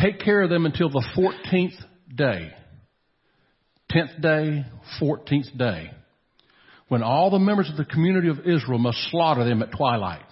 Take 0.00 0.20
care 0.20 0.42
of 0.42 0.50
them 0.50 0.66
until 0.66 0.88
the 0.88 1.04
14th 1.16 1.76
day. 2.14 2.52
10th 3.94 4.20
day, 4.20 4.64
14th 5.00 5.56
day, 5.56 5.90
when 6.88 7.02
all 7.02 7.30
the 7.30 7.38
members 7.38 7.70
of 7.70 7.76
the 7.76 7.84
community 7.84 8.28
of 8.28 8.40
Israel 8.40 8.78
must 8.78 8.98
slaughter 9.10 9.44
them 9.44 9.62
at 9.62 9.70
twilight. 9.70 10.24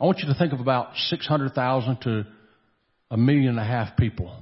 I 0.00 0.04
want 0.04 0.18
you 0.18 0.26
to 0.26 0.34
think 0.34 0.52
of 0.52 0.60
about 0.60 0.96
600,000 0.96 2.00
to 2.02 2.26
a 3.10 3.16
million 3.16 3.50
and 3.50 3.60
a 3.60 3.64
half 3.64 3.96
people 3.96 4.36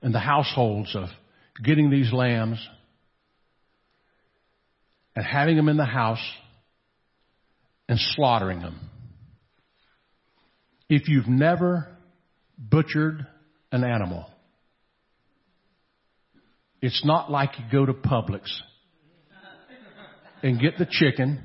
and 0.00 0.14
the 0.14 0.20
households 0.20 0.96
of 0.96 1.08
getting 1.62 1.90
these 1.90 2.12
lambs 2.12 2.58
and 5.14 5.24
having 5.24 5.56
them 5.56 5.68
in 5.68 5.76
the 5.76 5.84
house 5.84 6.24
and 7.88 7.98
slaughtering 8.14 8.60
them. 8.60 8.78
If 10.88 11.08
you've 11.08 11.28
never 11.28 11.88
butchered 12.56 13.26
an 13.70 13.84
animal, 13.84 14.26
it's 16.82 17.04
not 17.04 17.30
like 17.30 17.50
you 17.58 17.64
go 17.70 17.84
to 17.86 17.92
Publix 17.92 18.48
and 20.42 20.60
get 20.60 20.78
the 20.78 20.86
chicken, 20.90 21.42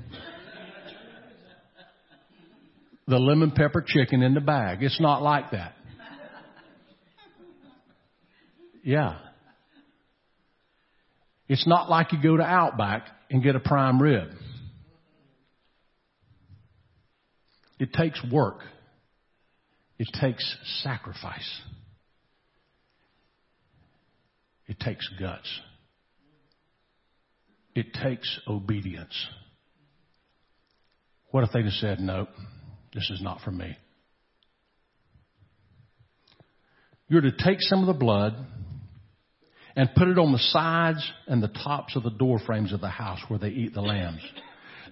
the 3.06 3.18
lemon 3.18 3.50
pepper 3.50 3.84
chicken 3.86 4.22
in 4.22 4.34
the 4.34 4.40
bag. 4.40 4.82
It's 4.82 5.00
not 5.00 5.22
like 5.22 5.50
that. 5.50 5.74
Yeah. 8.82 9.18
It's 11.48 11.66
not 11.66 11.90
like 11.90 12.12
you 12.12 12.22
go 12.22 12.36
to 12.36 12.42
Outback 12.42 13.06
and 13.30 13.42
get 13.42 13.56
a 13.56 13.60
prime 13.60 14.00
rib. 14.00 14.28
It 17.78 17.92
takes 17.92 18.20
work. 18.32 18.60
It 19.98 20.08
takes 20.20 20.56
sacrifice. 20.82 21.60
It 24.66 24.80
takes 24.80 25.08
guts. 25.20 25.60
It 27.74 27.92
takes 27.92 28.40
obedience. 28.48 29.14
What 31.30 31.44
if 31.44 31.52
they 31.52 31.62
just 31.62 31.80
said, 31.80 32.00
no, 32.00 32.26
this 32.94 33.10
is 33.10 33.20
not 33.20 33.40
for 33.42 33.50
me? 33.50 33.76
You're 37.08 37.20
to 37.20 37.32
take 37.32 37.60
some 37.60 37.80
of 37.80 37.86
the 37.86 37.98
blood 37.98 38.34
and 39.76 39.94
put 39.94 40.08
it 40.08 40.18
on 40.18 40.32
the 40.32 40.38
sides 40.38 41.08
and 41.26 41.42
the 41.42 41.48
tops 41.48 41.94
of 41.94 42.02
the 42.02 42.10
door 42.10 42.40
frames 42.44 42.72
of 42.72 42.80
the 42.80 42.88
house 42.88 43.20
where 43.28 43.38
they 43.38 43.50
eat 43.50 43.74
the 43.74 43.82
lambs. 43.82 44.22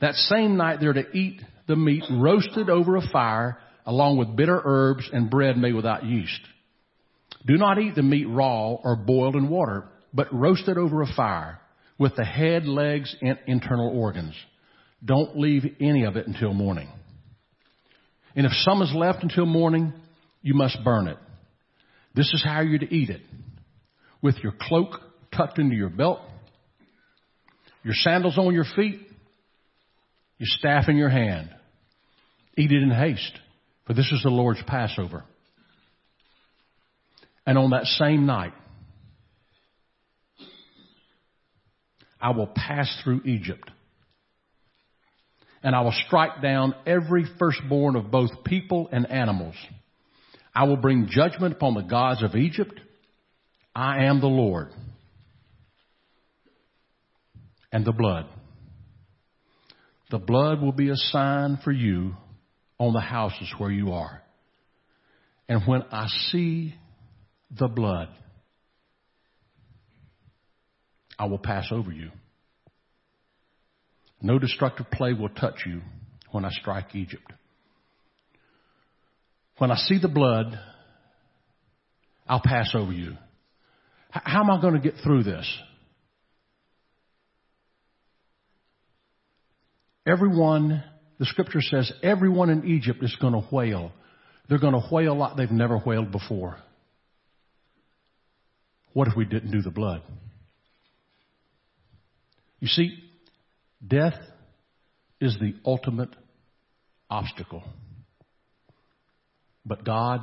That 0.00 0.14
same 0.14 0.56
night 0.56 0.78
they're 0.80 0.92
to 0.92 1.10
eat 1.16 1.40
the 1.66 1.76
meat 1.76 2.04
roasted 2.10 2.68
over 2.68 2.96
a 2.96 3.08
fire 3.10 3.58
along 3.86 4.18
with 4.18 4.36
bitter 4.36 4.60
herbs 4.62 5.08
and 5.12 5.30
bread 5.30 5.56
made 5.56 5.74
without 5.74 6.04
yeast. 6.04 6.40
Do 7.46 7.56
not 7.56 7.78
eat 7.78 7.94
the 7.94 8.02
meat 8.02 8.26
raw 8.28 8.72
or 8.72 8.96
boiled 8.96 9.36
in 9.36 9.48
water, 9.48 9.84
but 10.12 10.32
roast 10.32 10.68
it 10.68 10.78
over 10.78 11.02
a 11.02 11.14
fire 11.14 11.60
with 11.98 12.16
the 12.16 12.24
head, 12.24 12.66
legs, 12.66 13.14
and 13.20 13.38
internal 13.46 13.88
organs. 13.88 14.34
Don't 15.04 15.38
leave 15.38 15.64
any 15.80 16.04
of 16.04 16.16
it 16.16 16.26
until 16.26 16.54
morning. 16.54 16.88
And 18.34 18.46
if 18.46 18.52
some 18.52 18.82
is 18.82 18.92
left 18.94 19.22
until 19.22 19.46
morning, 19.46 19.92
you 20.42 20.54
must 20.54 20.82
burn 20.82 21.08
it. 21.08 21.18
This 22.14 22.32
is 22.32 22.42
how 22.44 22.60
you're 22.62 22.78
to 22.78 22.94
eat 22.94 23.10
it. 23.10 23.20
With 24.22 24.36
your 24.42 24.54
cloak 24.58 25.00
tucked 25.36 25.58
into 25.58 25.76
your 25.76 25.90
belt, 25.90 26.20
your 27.82 27.94
sandals 27.94 28.38
on 28.38 28.54
your 28.54 28.64
feet, 28.76 29.00
your 30.38 30.48
staff 30.58 30.88
in 30.88 30.96
your 30.96 31.10
hand. 31.10 31.50
Eat 32.56 32.72
it 32.72 32.82
in 32.82 32.90
haste, 32.90 33.38
for 33.86 33.94
this 33.94 34.10
is 34.10 34.22
the 34.22 34.30
Lord's 34.30 34.62
Passover. 34.66 35.24
And 37.46 37.58
on 37.58 37.70
that 37.70 37.84
same 37.84 38.26
night, 38.26 38.54
I 42.20 42.30
will 42.30 42.46
pass 42.46 42.94
through 43.02 43.22
Egypt. 43.24 43.70
And 45.62 45.74
I 45.74 45.82
will 45.82 45.94
strike 46.06 46.42
down 46.42 46.74
every 46.86 47.24
firstborn 47.38 47.96
of 47.96 48.10
both 48.10 48.30
people 48.44 48.88
and 48.90 49.10
animals. 49.10 49.54
I 50.54 50.64
will 50.64 50.76
bring 50.76 51.08
judgment 51.10 51.54
upon 51.56 51.74
the 51.74 51.82
gods 51.82 52.22
of 52.22 52.34
Egypt. 52.34 52.80
I 53.74 54.04
am 54.04 54.20
the 54.20 54.26
Lord. 54.26 54.68
And 57.72 57.84
the 57.84 57.92
blood. 57.92 58.26
The 60.10 60.18
blood 60.18 60.62
will 60.62 60.72
be 60.72 60.90
a 60.90 60.96
sign 60.96 61.58
for 61.64 61.72
you 61.72 62.14
on 62.78 62.92
the 62.92 63.00
houses 63.00 63.52
where 63.58 63.70
you 63.70 63.92
are. 63.92 64.22
And 65.48 65.62
when 65.66 65.82
I 65.90 66.06
see 66.30 66.74
the 67.50 67.68
blood, 67.68 68.08
I 71.18 71.26
will 71.26 71.38
pass 71.38 71.68
over 71.70 71.92
you. 71.92 72.10
No 74.20 74.38
destructive 74.38 74.90
plague 74.90 75.18
will 75.18 75.28
touch 75.28 75.64
you 75.66 75.82
when 76.30 76.44
I 76.44 76.50
strike 76.50 76.94
Egypt. 76.94 77.32
When 79.58 79.70
I 79.70 79.76
see 79.76 79.98
the 80.00 80.08
blood, 80.08 80.58
I'll 82.26 82.42
pass 82.44 82.74
over 82.74 82.92
you. 82.92 83.16
How 84.10 84.42
am 84.42 84.50
I 84.50 84.60
going 84.60 84.74
to 84.74 84.80
get 84.80 84.94
through 85.02 85.24
this? 85.24 85.46
Everyone, 90.06 90.82
the 91.18 91.26
scripture 91.26 91.60
says, 91.60 91.92
everyone 92.02 92.50
in 92.50 92.66
Egypt 92.66 93.02
is 93.02 93.16
going 93.20 93.32
to 93.32 93.44
wail. 93.50 93.92
They're 94.48 94.58
going 94.58 94.74
to 94.74 94.88
wail 94.90 95.16
like 95.16 95.36
they've 95.36 95.50
never 95.50 95.80
wailed 95.84 96.12
before. 96.12 96.56
What 98.94 99.08
if 99.08 99.16
we 99.16 99.24
didn't 99.24 99.50
do 99.50 99.60
the 99.60 99.72
blood? 99.72 100.02
You 102.60 102.68
see, 102.68 102.96
death 103.86 104.14
is 105.20 105.36
the 105.38 105.54
ultimate 105.66 106.10
obstacle. 107.10 107.64
But 109.66 109.84
God 109.84 110.20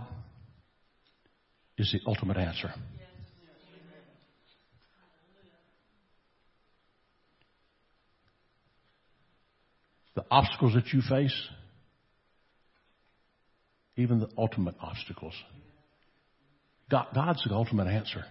is 1.78 1.92
the 1.92 2.00
ultimate 2.10 2.38
answer. 2.38 2.74
The 10.16 10.24
obstacles 10.32 10.74
that 10.76 10.94
you 10.94 11.02
face, 11.02 11.36
even 13.98 14.20
the 14.20 14.30
ultimate 14.38 14.76
obstacles, 14.80 15.34
God's 16.90 17.44
the 17.44 17.54
ultimate 17.54 17.88
answer. 17.88 18.24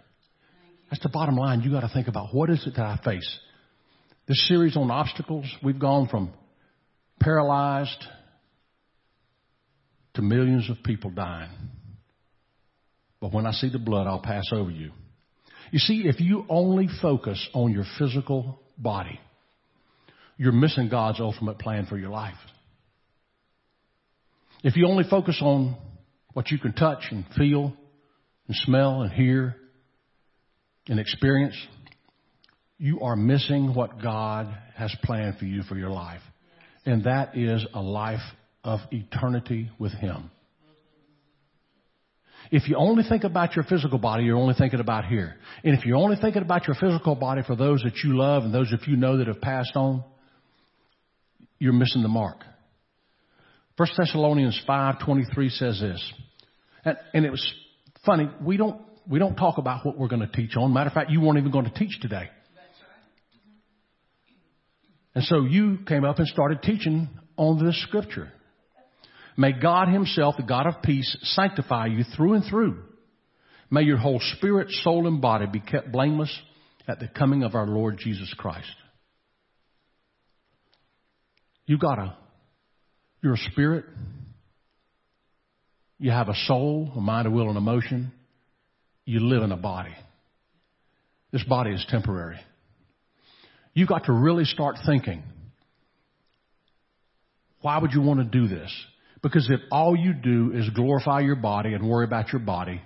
That's 0.91 1.03
the 1.03 1.09
bottom 1.09 1.37
line. 1.37 1.61
You 1.61 1.71
got 1.71 1.81
to 1.81 1.91
think 1.93 2.09
about 2.09 2.35
what 2.35 2.51
is 2.51 2.67
it 2.67 2.75
that 2.77 2.85
I 2.85 2.99
face. 3.05 3.39
This 4.27 4.47
series 4.49 4.77
on 4.77 4.91
obstacles, 4.91 5.47
we've 5.63 5.79
gone 5.79 6.09
from 6.09 6.33
paralyzed 7.21 8.05
to 10.15 10.23
millions 10.23 10.69
of 10.69 10.83
people 10.85 11.11
dying. 11.11 11.51
But 13.21 13.33
when 13.33 13.47
I 13.47 13.53
see 13.53 13.71
the 13.71 13.79
blood, 13.79 14.07
I'll 14.07 14.21
pass 14.21 14.45
over 14.53 14.71
you. 14.71 14.91
You 15.71 15.79
see, 15.79 16.03
if 16.07 16.21
you 16.21 16.45
only 16.49 16.89
focus 17.01 17.49
on 17.53 17.73
your 17.73 17.85
physical 17.99 18.59
body, 18.77 19.21
you're 20.37 20.53
missing 20.53 20.89
God's 20.89 21.21
ultimate 21.21 21.59
plan 21.59 21.87
for 21.87 21.99
your 21.99 22.11
life. 22.11 22.35
If 24.65 24.77
you 24.77 24.89
only 24.89 25.05
focus 25.09 25.39
on 25.41 25.77
what 26.33 26.51
you 26.51 26.59
can 26.59 26.73
touch 26.73 27.05
and 27.11 27.25
feel 27.37 27.73
and 28.49 28.57
smell 28.57 29.03
and 29.03 29.13
hear 29.13 29.57
and 30.89 30.99
experience, 30.99 31.57
you 32.79 33.01
are 33.01 33.17
missing 33.17 33.75
what 33.75 34.03
God 34.03 34.49
has 34.75 34.95
planned 35.05 35.39
for 35.39 35.45
you 35.45 35.63
for 35.63 35.77
your 35.77 35.91
life. 35.91 36.23
And 36.87 37.05
that 37.05 37.37
is 37.37 37.65
a 37.75 37.81
life 37.81 38.21
of 38.65 38.81
eternity 38.91 39.71
with 39.79 39.93
Him. 39.93 40.31
If 42.51 42.69
you 42.69 42.77
only 42.77 43.05
think 43.09 43.23
about 43.23 43.55
your 43.55 43.65
physical 43.65 43.99
body, 43.99 44.25
you're 44.25 44.37
only 44.37 44.55
thinking 44.59 44.81
about 44.81 45.05
here. 45.05 45.37
And 45.63 45.79
if 45.79 45.85
you're 45.85 45.99
only 45.99 46.17
thinking 46.21 46.43
about 46.43 46.67
your 46.67 46.75
physical 46.75 47.15
body 47.15 47.43
for 47.47 47.55
those 47.55 47.83
that 47.83 47.99
you 48.03 48.17
love 48.17 48.43
and 48.45 48.53
those 48.53 48.71
that 48.71 48.89
you 48.89 48.97
know 48.97 49.19
that 49.19 49.29
have 49.29 49.41
passed 49.41 49.77
on, 49.77 50.03
you're 51.59 51.73
missing 51.73 52.03
the 52.03 52.09
mark. 52.09 52.39
1 53.77 53.89
Thessalonians 53.97 54.61
5:23 54.69 55.51
says 55.51 55.81
this. 55.81 56.13
And, 56.85 56.97
and 57.15 57.25
it 57.25 57.31
was 57.31 57.55
funny, 58.05 58.29
we 58.43 58.57
don't 58.57 58.81
we 59.09 59.19
don't 59.19 59.37
talk 59.37 59.59
about 59.59 59.85
what 59.85 59.99
we're 59.99 60.09
going 60.09 60.21
to 60.21 60.33
teach 60.33 60.57
on. 60.57 60.73
Matter 60.73 60.89
of 60.89 60.95
fact, 60.95 61.11
you 61.11 61.21
weren't 61.21 61.39
even 61.39 61.51
going 61.51 61.65
to 61.65 61.75
teach 61.75 62.01
today. 62.01 62.29
And 65.15 65.25
so 65.25 65.45
you 65.45 65.79
came 65.87 66.05
up 66.05 66.19
and 66.19 66.29
started 66.29 66.63
teaching 66.63 67.09
on 67.37 67.65
this 67.65 67.81
scripture. 67.83 68.33
May 69.37 69.53
God 69.53 69.89
Himself, 69.89 70.37
the 70.37 70.43
God 70.43 70.67
of 70.67 70.83
peace, 70.83 71.17
sanctify 71.23 71.87
you 71.87 72.05
through 72.17 72.35
and 72.35 72.45
through. 72.49 72.83
May 73.71 73.83
your 73.83 73.97
whole 73.97 74.21
spirit, 74.37 74.69
soul, 74.71 75.07
and 75.07 75.21
body 75.21 75.47
be 75.47 75.61
kept 75.61 75.93
blameless 75.93 76.37
at 76.89 76.99
the 76.99 77.09
coming 77.09 77.43
of 77.43 77.55
our 77.55 77.67
Lord 77.67 77.99
Jesus 77.99 78.33
Christ. 78.37 78.67
You 81.67 81.79
got 81.79 81.99
a, 81.99 82.17
you're 83.23 83.35
a 83.35 83.51
spirit. 83.53 83.85
You 85.99 86.11
have 86.11 86.29
a 86.29 86.35
soul, 86.47 86.93
a 86.97 87.01
mind, 87.01 87.29
a 87.29 87.31
will, 87.31 87.49
and 87.49 87.57
emotion. 87.57 88.13
You 89.11 89.19
live 89.19 89.43
in 89.43 89.51
a 89.51 89.57
body. 89.57 89.97
This 91.33 91.43
body 91.43 91.73
is 91.73 91.85
temporary. 91.89 92.39
You've 93.75 93.89
got 93.89 94.05
to 94.05 94.13
really 94.13 94.45
start 94.45 94.77
thinking. 94.87 95.25
Why 97.61 97.79
would 97.79 97.91
you 97.91 98.03
want 98.03 98.21
to 98.21 98.25
do 98.25 98.47
this? 98.47 98.73
Because 99.21 99.51
if 99.51 99.59
all 99.73 99.97
you 99.97 100.13
do 100.13 100.53
is 100.55 100.71
glorify 100.71 101.23
your 101.23 101.35
body 101.35 101.75
and 101.75 101.91
worry 101.91 102.05
about 102.05 102.33
your 102.33 102.39
body, 102.39 102.81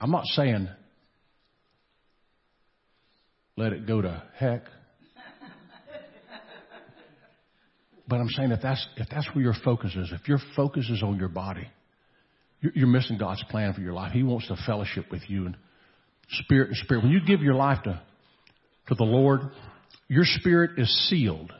I'm 0.00 0.10
not 0.10 0.24
saying 0.28 0.70
let 3.58 3.74
it 3.74 3.86
go 3.86 4.00
to 4.00 4.22
heck. 4.38 4.62
But 8.08 8.16
I'm 8.16 8.30
saying 8.30 8.50
if 8.50 8.62
that's, 8.62 8.86
if 8.96 9.08
that's 9.10 9.28
where 9.34 9.44
your 9.44 9.54
focus 9.62 9.94
is, 9.94 10.10
if 10.18 10.26
your 10.26 10.38
focus 10.56 10.88
is 10.88 11.02
on 11.02 11.18
your 11.18 11.28
body, 11.28 11.68
you're, 12.74 12.86
missing 12.86 13.18
God's 13.18 13.42
plan 13.50 13.72
for 13.74 13.80
your 13.80 13.92
life. 13.92 14.12
He 14.12 14.22
wants 14.22 14.48
to 14.48 14.56
fellowship 14.66 15.06
with 15.10 15.22
you 15.28 15.46
and 15.46 15.56
spirit 16.30 16.68
and 16.68 16.76
spirit. 16.78 17.02
When 17.02 17.12
you 17.12 17.20
give 17.26 17.40
your 17.40 17.54
life 17.54 17.82
to, 17.84 18.00
to 18.88 18.94
the 18.94 19.04
Lord, 19.04 19.40
your 20.08 20.24
spirit 20.24 20.78
is 20.78 21.08
sealed 21.08 21.52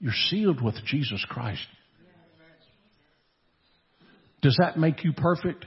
you're 0.00 0.12
sealed 0.30 0.62
with 0.62 0.76
Jesus 0.86 1.24
Christ. 1.28 1.66
Does 4.40 4.56
that 4.60 4.78
make 4.78 5.04
you 5.04 5.12
perfect? 5.12 5.64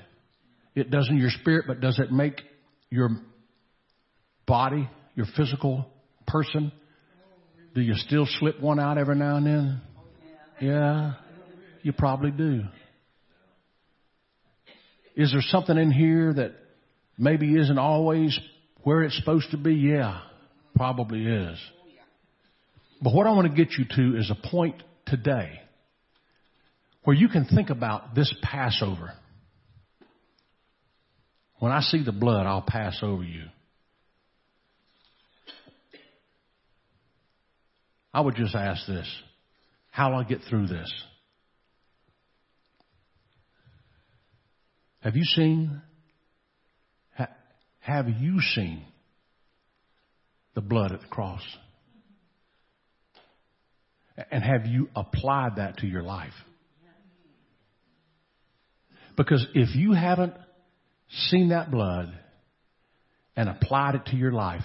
It 0.76 0.89
doesn't 0.89 1.17
your 1.17 1.30
spirit, 1.30 1.65
but 1.67 1.82
does 1.82 2.00
it 2.00 2.12
make 2.12 2.39
your 2.89 3.10
body, 4.47 4.89
your 5.15 5.26
physical 5.36 5.86
person? 6.26 6.71
Do 7.76 7.82
you 7.82 7.95
still 7.95 8.26
slip 8.39 8.62
one 8.62 8.80
out 8.80 8.97
every 8.97 9.15
now 9.15 9.36
and 9.36 9.45
then? 9.45 9.82
Yeah, 10.62 11.13
you 11.82 11.91
probably 11.91 12.32
do. 12.32 12.62
Is 15.15 15.32
there 15.32 15.41
something 15.41 15.78
in 15.78 15.91
here 15.91 16.34
that 16.34 16.54
maybe 17.17 17.58
isn't 17.58 17.78
always 17.78 18.39
where 18.84 19.04
it's 19.04 19.17
supposed 19.17 19.52
to 19.52 19.58
be? 19.58 19.74
Yeah, 19.74 20.21
probably 20.76 21.26
is. 21.26 21.60
But 23.02 23.13
what 23.13 23.28
I 23.28 23.32
want 23.32 23.47
to 23.47 23.54
get 23.54 23.74
you 23.78 23.86
to 23.95 24.17
is 24.17 24.32
a 24.32 24.50
point 24.50 24.82
today 25.06 25.60
where 27.04 27.15
you 27.15 27.30
can 27.30 27.45
think 27.45 27.69
about 27.69 28.13
this 28.15 28.34
Passover. 28.43 29.12
When 31.60 31.71
I 31.71 31.82
see 31.82 32.04
the 32.04 32.12
blood, 32.12 32.45
I'll 32.45 32.63
pass 32.65 33.00
over 33.02 33.24
you. 33.24 33.45
I 38.13 38.21
would 38.21 38.36
just 38.36 38.56
ask 38.56 38.86
this 38.88 39.08
how 39.89 40.10
do 40.10 40.15
I 40.15 40.24
get 40.24 40.39
through 40.50 40.67
this? 40.67 40.91
Have 45.01 45.15
you 45.15 45.23
seen? 45.23 45.81
Ha, 47.17 47.27
have 47.79 48.07
you 48.07 48.39
seen 48.39 48.83
the 50.53 50.61
blood 50.61 50.91
at 50.91 51.01
the 51.01 51.07
cross? 51.07 51.41
And 54.29 54.43
have 54.43 54.65
you 54.65 54.89
applied 54.95 55.55
that 55.55 55.77
to 55.77 55.87
your 55.87 56.03
life? 56.03 56.33
Because 59.17 59.45
if 59.53 59.75
you 59.75 59.93
haven't 59.93 60.33
seen 61.09 61.49
that 61.49 61.71
blood 61.71 62.13
and 63.35 63.49
applied 63.49 63.95
it 63.95 64.05
to 64.07 64.15
your 64.15 64.31
life, 64.31 64.63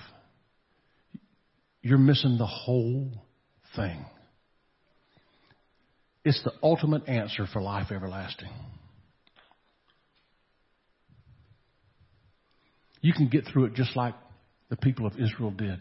you're 1.83 1.99
missing 1.99 2.37
the 2.39 2.47
whole 2.47 3.11
thing. 3.75 4.05
It's 6.25 6.43
the 6.43 6.53
ultimate 6.63 7.09
answer 7.09 7.47
for 7.53 7.63
life 7.63 7.93
everlasting. 7.93 8.51
You 13.07 13.13
can 13.13 13.29
get 13.29 13.45
through 13.47 13.67
it 13.67 13.75
just 13.75 13.95
like 13.95 14.15
the 14.69 14.75
people 14.75 15.07
of 15.07 15.13
Israel 15.13 15.53
did. 15.53 15.79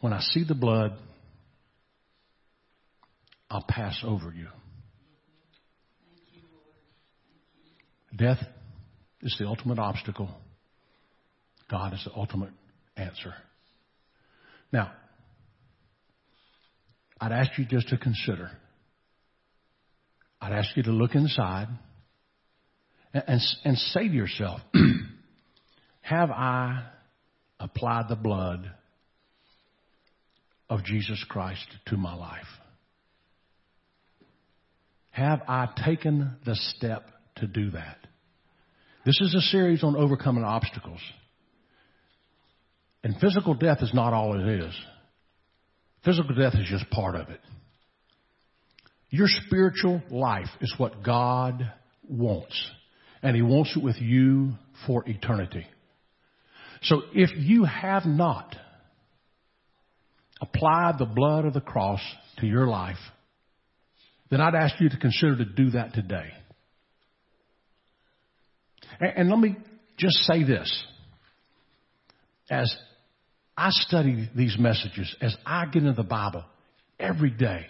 When 0.00 0.14
I 0.14 0.20
see 0.20 0.44
the 0.48 0.54
blood, 0.54 0.92
I'll 3.50 3.66
pass 3.68 4.00
over 4.02 4.32
you. 4.34 4.46
Death 8.16 8.38
is 9.20 9.36
the 9.38 9.46
ultimate 9.46 9.78
obstacle. 9.78 10.30
God 11.70 11.92
is 11.92 12.02
the 12.06 12.18
ultimate 12.18 12.54
answer. 12.96 13.34
Now, 14.72 14.90
I'd 17.20 17.32
ask 17.32 17.58
you 17.58 17.66
just 17.66 17.90
to 17.90 17.98
consider. 17.98 18.52
I'd 20.40 20.52
ask 20.52 20.74
you 20.78 20.82
to 20.84 20.92
look 20.92 21.14
inside 21.14 21.68
and, 23.12 23.40
and, 23.64 23.78
say 23.78 24.08
to 24.08 24.14
yourself, 24.14 24.60
have 26.00 26.30
I 26.30 26.84
applied 27.58 28.08
the 28.08 28.16
blood 28.16 28.70
of 30.68 30.84
Jesus 30.84 31.24
Christ 31.28 31.66
to 31.86 31.96
my 31.96 32.14
life? 32.14 32.46
Have 35.10 35.40
I 35.48 35.68
taken 35.84 36.36
the 36.44 36.54
step 36.54 37.10
to 37.36 37.46
do 37.46 37.70
that? 37.70 37.98
This 39.04 39.20
is 39.20 39.34
a 39.34 39.40
series 39.40 39.82
on 39.82 39.96
overcoming 39.96 40.44
obstacles. 40.44 41.00
And 43.02 43.16
physical 43.20 43.54
death 43.54 43.78
is 43.80 43.94
not 43.94 44.12
all 44.12 44.38
it 44.38 44.46
is. 44.46 44.74
Physical 46.04 46.34
death 46.34 46.54
is 46.54 46.66
just 46.68 46.88
part 46.90 47.14
of 47.14 47.30
it. 47.30 47.40
Your 49.10 49.28
spiritual 49.28 50.02
life 50.10 50.50
is 50.60 50.74
what 50.76 51.02
God 51.02 51.72
wants. 52.06 52.70
And 53.22 53.34
He 53.34 53.42
wants 53.42 53.76
it 53.76 53.82
with 53.82 53.96
you 54.00 54.52
for 54.86 55.08
eternity. 55.08 55.66
So 56.82 57.02
if 57.12 57.30
you 57.36 57.64
have 57.64 58.06
not 58.06 58.54
applied 60.40 60.98
the 60.98 61.06
blood 61.06 61.44
of 61.44 61.54
the 61.54 61.60
cross 61.60 62.00
to 62.38 62.46
your 62.46 62.66
life, 62.66 62.98
then 64.30 64.40
I'd 64.40 64.54
ask 64.54 64.80
you 64.80 64.88
to 64.88 64.96
consider 64.96 65.36
to 65.38 65.44
do 65.44 65.70
that 65.70 65.94
today. 65.94 66.30
And, 69.00 69.12
and 69.16 69.30
let 69.30 69.38
me 69.38 69.56
just 69.96 70.16
say 70.18 70.44
this. 70.44 70.84
As 72.50 72.74
I 73.56 73.70
study 73.70 74.30
these 74.34 74.56
messages, 74.58 75.14
as 75.20 75.36
I 75.44 75.66
get 75.66 75.82
into 75.82 75.94
the 75.94 76.08
Bible 76.08 76.44
every 76.98 77.30
day, 77.30 77.66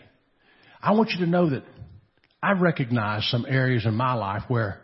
I 0.80 0.92
want 0.92 1.10
you 1.10 1.24
to 1.24 1.30
know 1.30 1.50
that 1.50 1.64
I 2.42 2.52
recognize 2.52 3.28
some 3.30 3.44
areas 3.48 3.86
in 3.86 3.94
my 3.94 4.14
life 4.14 4.42
where 4.46 4.80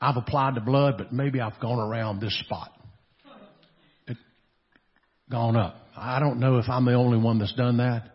I've 0.00 0.16
applied 0.16 0.54
the 0.54 0.60
blood, 0.60 0.94
but 0.98 1.12
maybe 1.12 1.40
I've 1.40 1.58
gone 1.60 1.78
around 1.78 2.20
this 2.20 2.38
spot. 2.40 2.70
It, 4.06 4.16
gone 5.30 5.56
up. 5.56 5.76
I 5.96 6.20
don't 6.20 6.38
know 6.38 6.58
if 6.58 6.68
I'm 6.68 6.84
the 6.84 6.94
only 6.94 7.18
one 7.18 7.38
that's 7.38 7.54
done 7.54 7.78
that. 7.78 8.10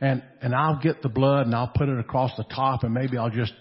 And, 0.00 0.22
and 0.40 0.54
I'll 0.54 0.78
get 0.80 1.02
the 1.02 1.08
blood 1.08 1.46
and 1.46 1.54
I'll 1.54 1.72
put 1.74 1.88
it 1.88 1.98
across 1.98 2.30
the 2.36 2.44
top 2.44 2.84
and 2.84 2.94
maybe 2.94 3.18
I'll 3.18 3.30
just 3.30 3.52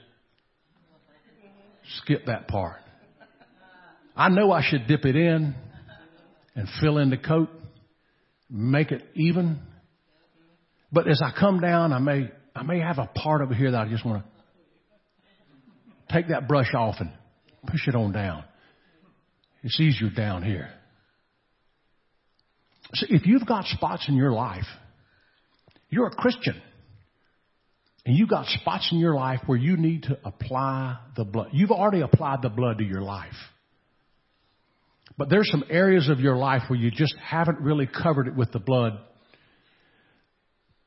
skip 1.97 2.27
that 2.27 2.47
part. 2.47 2.77
I 4.15 4.29
know 4.29 4.51
I 4.51 4.61
should 4.63 4.87
dip 4.87 5.05
it 5.05 5.15
in 5.15 5.55
and 6.55 6.67
fill 6.81 6.97
in 6.97 7.09
the 7.09 7.17
coat, 7.17 7.49
make 8.49 8.91
it 8.91 9.03
even. 9.15 9.59
But 10.91 11.07
as 11.07 11.21
I 11.23 11.31
come 11.37 11.59
down, 11.59 11.93
I 11.93 11.99
may, 11.99 12.29
I 12.55 12.63
may 12.63 12.79
have 12.79 12.99
a 12.99 13.07
part 13.07 13.41
over 13.41 13.53
here 13.53 13.71
that 13.71 13.87
I 13.87 13.89
just 13.89 14.05
want 14.05 14.23
to 14.23 14.38
take 16.09 16.29
that 16.29 16.47
brush 16.47 16.73
off 16.73 16.95
and 16.99 17.11
push 17.67 17.87
it 17.87 17.95
on 17.95 18.11
down. 18.11 18.43
It's 19.63 19.79
easier 19.79 20.09
down 20.09 20.43
here. 20.43 20.69
So 22.93 23.05
if 23.09 23.25
you've 23.25 23.45
got 23.45 23.65
spots 23.65 24.05
in 24.07 24.15
your 24.15 24.31
life, 24.31 24.65
you're 25.89 26.07
a 26.07 26.11
Christian. 26.11 26.61
And 28.05 28.17
you've 28.17 28.29
got 28.29 28.45
spots 28.47 28.89
in 28.91 28.99
your 28.99 29.13
life 29.13 29.41
where 29.45 29.57
you 29.57 29.77
need 29.77 30.03
to 30.03 30.17
apply 30.23 30.97
the 31.15 31.25
blood. 31.25 31.49
You've 31.51 31.71
already 31.71 32.01
applied 32.01 32.41
the 32.41 32.49
blood 32.49 32.79
to 32.79 32.83
your 32.83 33.01
life. 33.01 33.33
But 35.17 35.29
there's 35.29 35.49
some 35.51 35.65
areas 35.69 36.07
of 36.07 36.19
your 36.19 36.37
life 36.37 36.63
where 36.69 36.79
you 36.79 36.91
just 36.91 37.13
haven't 37.21 37.59
really 37.59 37.87
covered 37.87 38.27
it 38.27 38.35
with 38.35 38.51
the 38.51 38.59
blood 38.59 38.99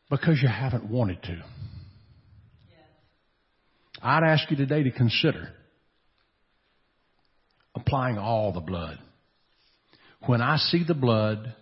because 0.09 0.41
you 0.43 0.49
haven't 0.49 0.91
wanted 0.91 1.23
to. 1.25 1.43
I'd 4.03 4.25
ask 4.25 4.51
you 4.51 4.57
today 4.57 4.83
to 4.83 4.91
consider 4.91 5.49
applying 7.75 8.19
all 8.19 8.53
the 8.53 8.61
blood. 8.61 8.99
When 10.27 10.41
I 10.41 10.57
see 10.57 10.83
the 10.87 10.95
blood, 10.95 11.55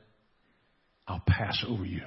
I'll 1.06 1.22
pass 1.26 1.62
over 1.68 1.84
you. 1.84 2.02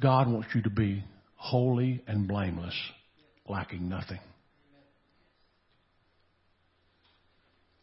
God 0.00 0.30
wants 0.30 0.48
you 0.54 0.62
to 0.62 0.70
be 0.70 1.02
holy 1.36 2.02
and 2.06 2.28
blameless, 2.28 2.74
lacking 3.48 3.88
nothing. 3.88 4.18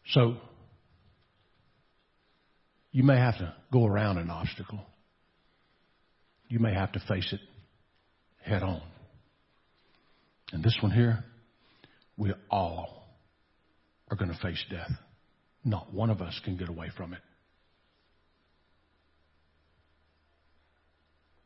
So, 0.08 0.36
you 2.92 3.02
may 3.02 3.16
have 3.16 3.38
to 3.38 3.54
go 3.72 3.86
around 3.86 4.18
an 4.18 4.30
obstacle. 4.30 4.80
You 6.48 6.58
may 6.58 6.74
have 6.74 6.92
to 6.92 7.00
face 7.08 7.32
it 7.32 7.40
head 8.42 8.62
on. 8.62 8.82
And 10.52 10.62
this 10.64 10.76
one 10.82 10.92
here, 10.92 11.24
we 12.16 12.32
all 12.50 13.06
are 14.10 14.16
going 14.16 14.30
to 14.30 14.38
face 14.38 14.62
death. 14.70 14.90
Not 15.64 15.92
one 15.92 16.10
of 16.10 16.20
us 16.20 16.38
can 16.44 16.56
get 16.56 16.68
away 16.68 16.90
from 16.96 17.12
it. 17.12 17.20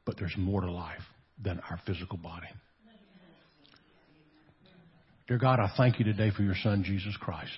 But 0.04 0.16
there's 0.18 0.34
more 0.36 0.60
to 0.60 0.70
life 0.70 1.02
than 1.42 1.60
our 1.60 1.80
physical 1.86 2.18
body. 2.18 2.46
Dear 5.26 5.38
God, 5.38 5.58
I 5.58 5.72
thank 5.76 5.98
you 5.98 6.04
today 6.04 6.30
for 6.30 6.42
your 6.42 6.54
Son, 6.62 6.84
Jesus 6.84 7.16
Christ. 7.18 7.56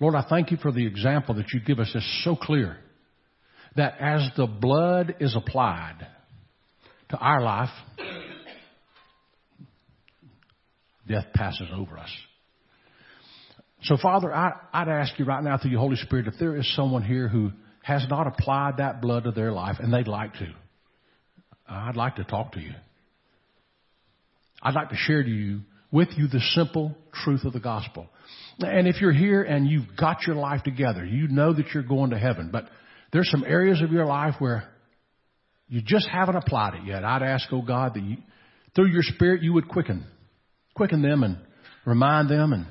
Lord, 0.00 0.14
I 0.14 0.24
thank 0.28 0.50
you 0.50 0.56
for 0.56 0.70
the 0.70 0.86
example 0.86 1.34
that 1.36 1.52
you 1.52 1.60
give 1.60 1.80
us 1.80 1.92
is 1.94 2.24
so 2.24 2.36
clear 2.36 2.76
that 3.76 3.96
as 4.00 4.28
the 4.36 4.46
blood 4.46 5.16
is 5.20 5.34
applied 5.36 6.06
to 7.10 7.16
our 7.16 7.42
life, 7.42 7.70
death 11.08 11.26
passes 11.34 11.68
over 11.74 11.98
us. 11.98 12.10
So, 13.82 13.96
Father, 14.00 14.32
I, 14.34 14.52
would 14.78 14.88
ask 14.88 15.18
you 15.18 15.26
right 15.26 15.44
now 15.44 15.58
through 15.58 15.72
your 15.72 15.80
Holy 15.80 15.96
Spirit 15.96 16.26
if 16.26 16.34
there 16.38 16.56
is 16.56 16.74
someone 16.74 17.02
here 17.02 17.28
who 17.28 17.50
has 17.82 18.06
not 18.08 18.26
applied 18.26 18.78
that 18.78 19.02
blood 19.02 19.24
to 19.24 19.30
their 19.30 19.52
life 19.52 19.76
and 19.78 19.92
they'd 19.92 20.08
like 20.08 20.32
to, 20.34 20.46
I'd 21.68 21.96
like 21.96 22.16
to 22.16 22.24
talk 22.24 22.52
to 22.52 22.60
you. 22.60 22.72
I'd 24.62 24.74
like 24.74 24.88
to 24.88 24.96
share 24.96 25.22
to 25.22 25.28
you 25.28 25.60
with 25.92 26.08
you 26.16 26.28
the 26.28 26.40
simple 26.54 26.96
truth 27.12 27.44
of 27.44 27.52
the 27.52 27.60
gospel. 27.60 28.08
And 28.58 28.88
if 28.88 29.00
you're 29.00 29.12
here 29.12 29.42
and 29.42 29.68
you've 29.68 29.96
got 29.98 30.26
your 30.26 30.36
life 30.36 30.62
together, 30.62 31.04
you 31.04 31.28
know 31.28 31.52
that 31.52 31.66
you're 31.74 31.82
going 31.82 32.10
to 32.10 32.18
heaven, 32.18 32.48
but 32.50 32.68
there's 33.12 33.30
some 33.30 33.44
areas 33.46 33.82
of 33.82 33.92
your 33.92 34.06
life 34.06 34.34
where 34.38 34.64
you 35.74 35.82
just 35.84 36.08
haven't 36.08 36.36
applied 36.36 36.74
it 36.74 36.86
yet. 36.86 37.04
I'd 37.04 37.22
ask, 37.22 37.48
oh 37.52 37.62
God, 37.62 37.94
that 37.94 38.02
you, 38.02 38.18
through 38.74 38.88
your 38.88 39.02
spirit 39.02 39.42
you 39.42 39.52
would 39.54 39.68
quicken, 39.68 40.06
quicken 40.74 41.02
them 41.02 41.22
and 41.22 41.38
remind 41.84 42.28
them 42.28 42.52
and 42.52 42.66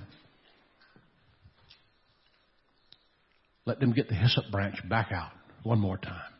let 3.66 3.80
them 3.80 3.94
get 3.94 4.10
the 4.10 4.16
hyssop 4.16 4.46
branch 4.52 4.78
back 4.90 5.12
out 5.12 5.32
one 5.64 5.80
more 5.80 5.98
time 5.98 6.34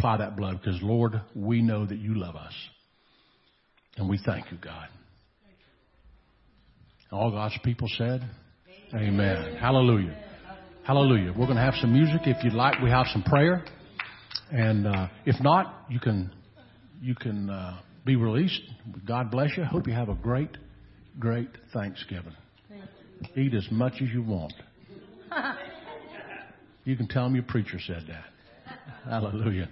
apply 0.00 0.16
that 0.16 0.34
blood 0.34 0.58
because, 0.58 0.80
Lord, 0.82 1.20
we 1.34 1.60
know 1.60 1.84
that 1.84 1.98
you 1.98 2.14
love 2.14 2.34
us. 2.34 2.54
And 3.96 4.08
we 4.08 4.18
thank 4.24 4.50
you, 4.50 4.56
God. 4.56 4.88
All 7.12 7.30
God's 7.30 7.58
people 7.62 7.86
said, 7.98 8.26
Amen. 8.94 9.14
Amen. 9.14 9.56
Hallelujah. 9.56 10.16
Hallelujah. 10.84 11.34
We're 11.36 11.46
going 11.46 11.56
to 11.56 11.62
have 11.62 11.74
some 11.80 11.92
music. 11.92 12.22
If 12.24 12.42
you'd 12.42 12.54
like, 12.54 12.80
we 12.80 12.88
have 12.88 13.06
some 13.12 13.22
prayer. 13.22 13.62
And 14.52 14.86
uh, 14.86 15.08
if 15.26 15.40
not, 15.40 15.86
you 15.88 16.00
can 16.00 16.30
you 17.00 17.14
can 17.14 17.48
uh, 17.50 17.80
be 18.04 18.16
released. 18.16 18.62
God 19.06 19.30
bless 19.30 19.56
you. 19.56 19.64
Hope 19.64 19.86
you 19.86 19.94
have 19.94 20.08
a 20.08 20.14
great, 20.14 20.56
great 21.18 21.48
Thanksgiving. 21.72 22.34
Eat 23.36 23.54
as 23.54 23.66
much 23.70 23.94
as 24.02 24.08
you 24.12 24.22
want. 24.22 24.54
You 26.84 26.96
can 26.96 27.08
tell 27.08 27.24
them 27.24 27.34
your 27.34 27.44
preacher 27.44 27.78
said 27.86 28.04
that. 28.08 28.24
Hallelujah. 29.04 29.68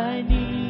Lord, 0.00 0.32
I 0.32 0.69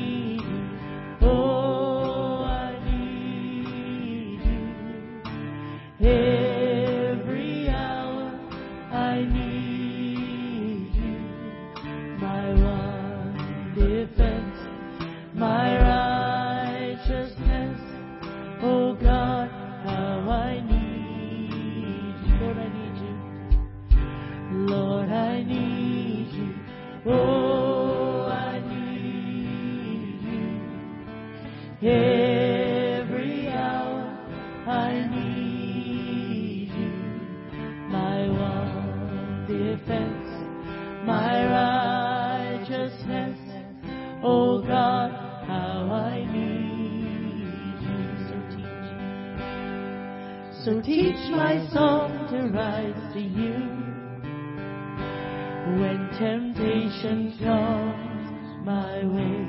When 55.78 56.10
temptation 56.18 57.36
comes 57.38 58.66
my 58.66 59.04
way, 59.06 59.46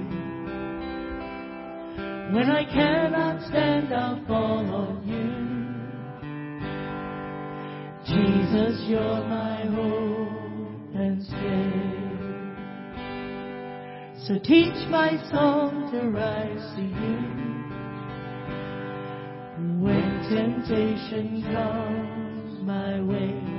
when 2.34 2.49
I 2.49 2.63
cannot 2.63 3.41
stand, 3.49 3.93
I'll 3.93 4.25
fall 4.25 4.65
on 4.73 5.03
you. 5.07 5.51
Jesus, 8.05 8.84
you're 8.88 9.23
my 9.25 9.65
hope 9.65 10.95
and 10.95 11.23
stay. 11.23 11.91
So 14.27 14.39
teach 14.39 14.88
my 14.89 15.17
soul 15.31 15.71
to 15.91 16.10
rise 16.10 16.75
to 16.75 16.81
you. 16.81 17.41
When 19.81 20.21
temptation 20.29 21.43
comes 21.51 22.62
my 22.63 23.01
way, 23.01 23.50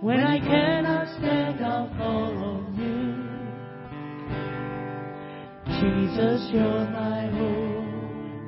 when 0.00 0.20
I 0.20 0.38
cannot 0.38 1.08
stand, 1.18 1.64
I'll 1.64 1.88
fall 1.96 2.38
on 2.38 2.74
you. 2.78 3.28
Jesus, 5.80 6.50
you're 6.52 6.86
my 6.90 7.26
hope 7.26 7.84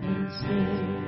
and 0.02 0.30
stay. 0.38 1.00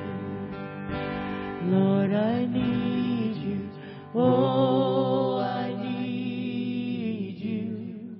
Lord, 1.70 2.12
I 2.12 2.44
need 2.46 3.36
you. 3.36 3.70
Oh, 4.14 5.38
I 5.38 5.74
need 5.80 7.38
you. 7.38 8.16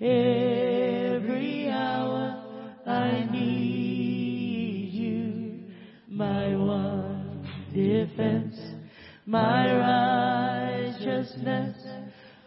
Every 0.00 1.68
hour 1.70 2.44
I 2.86 3.28
need 3.30 4.92
you. 4.92 5.62
My 6.08 6.54
one 6.56 7.48
defense, 7.72 8.58
my 9.24 9.72
righteousness. 11.06 11.76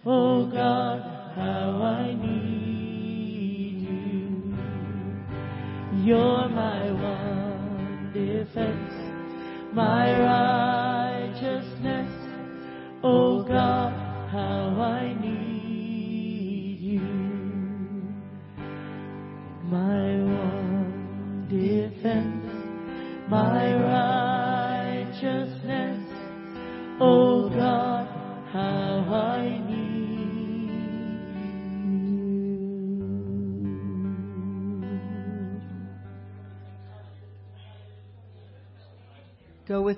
Oh 0.06 0.46
God, 0.46 1.02
how 1.36 1.82
I 1.84 2.13
need 2.13 3.82
you. 3.82 4.58
You're 6.04 6.50
my 6.50 6.91
one 6.91 8.12
defense, 8.13 8.93
my 9.74 10.12
righteousness. 10.12 10.77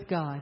God. 0.10 0.42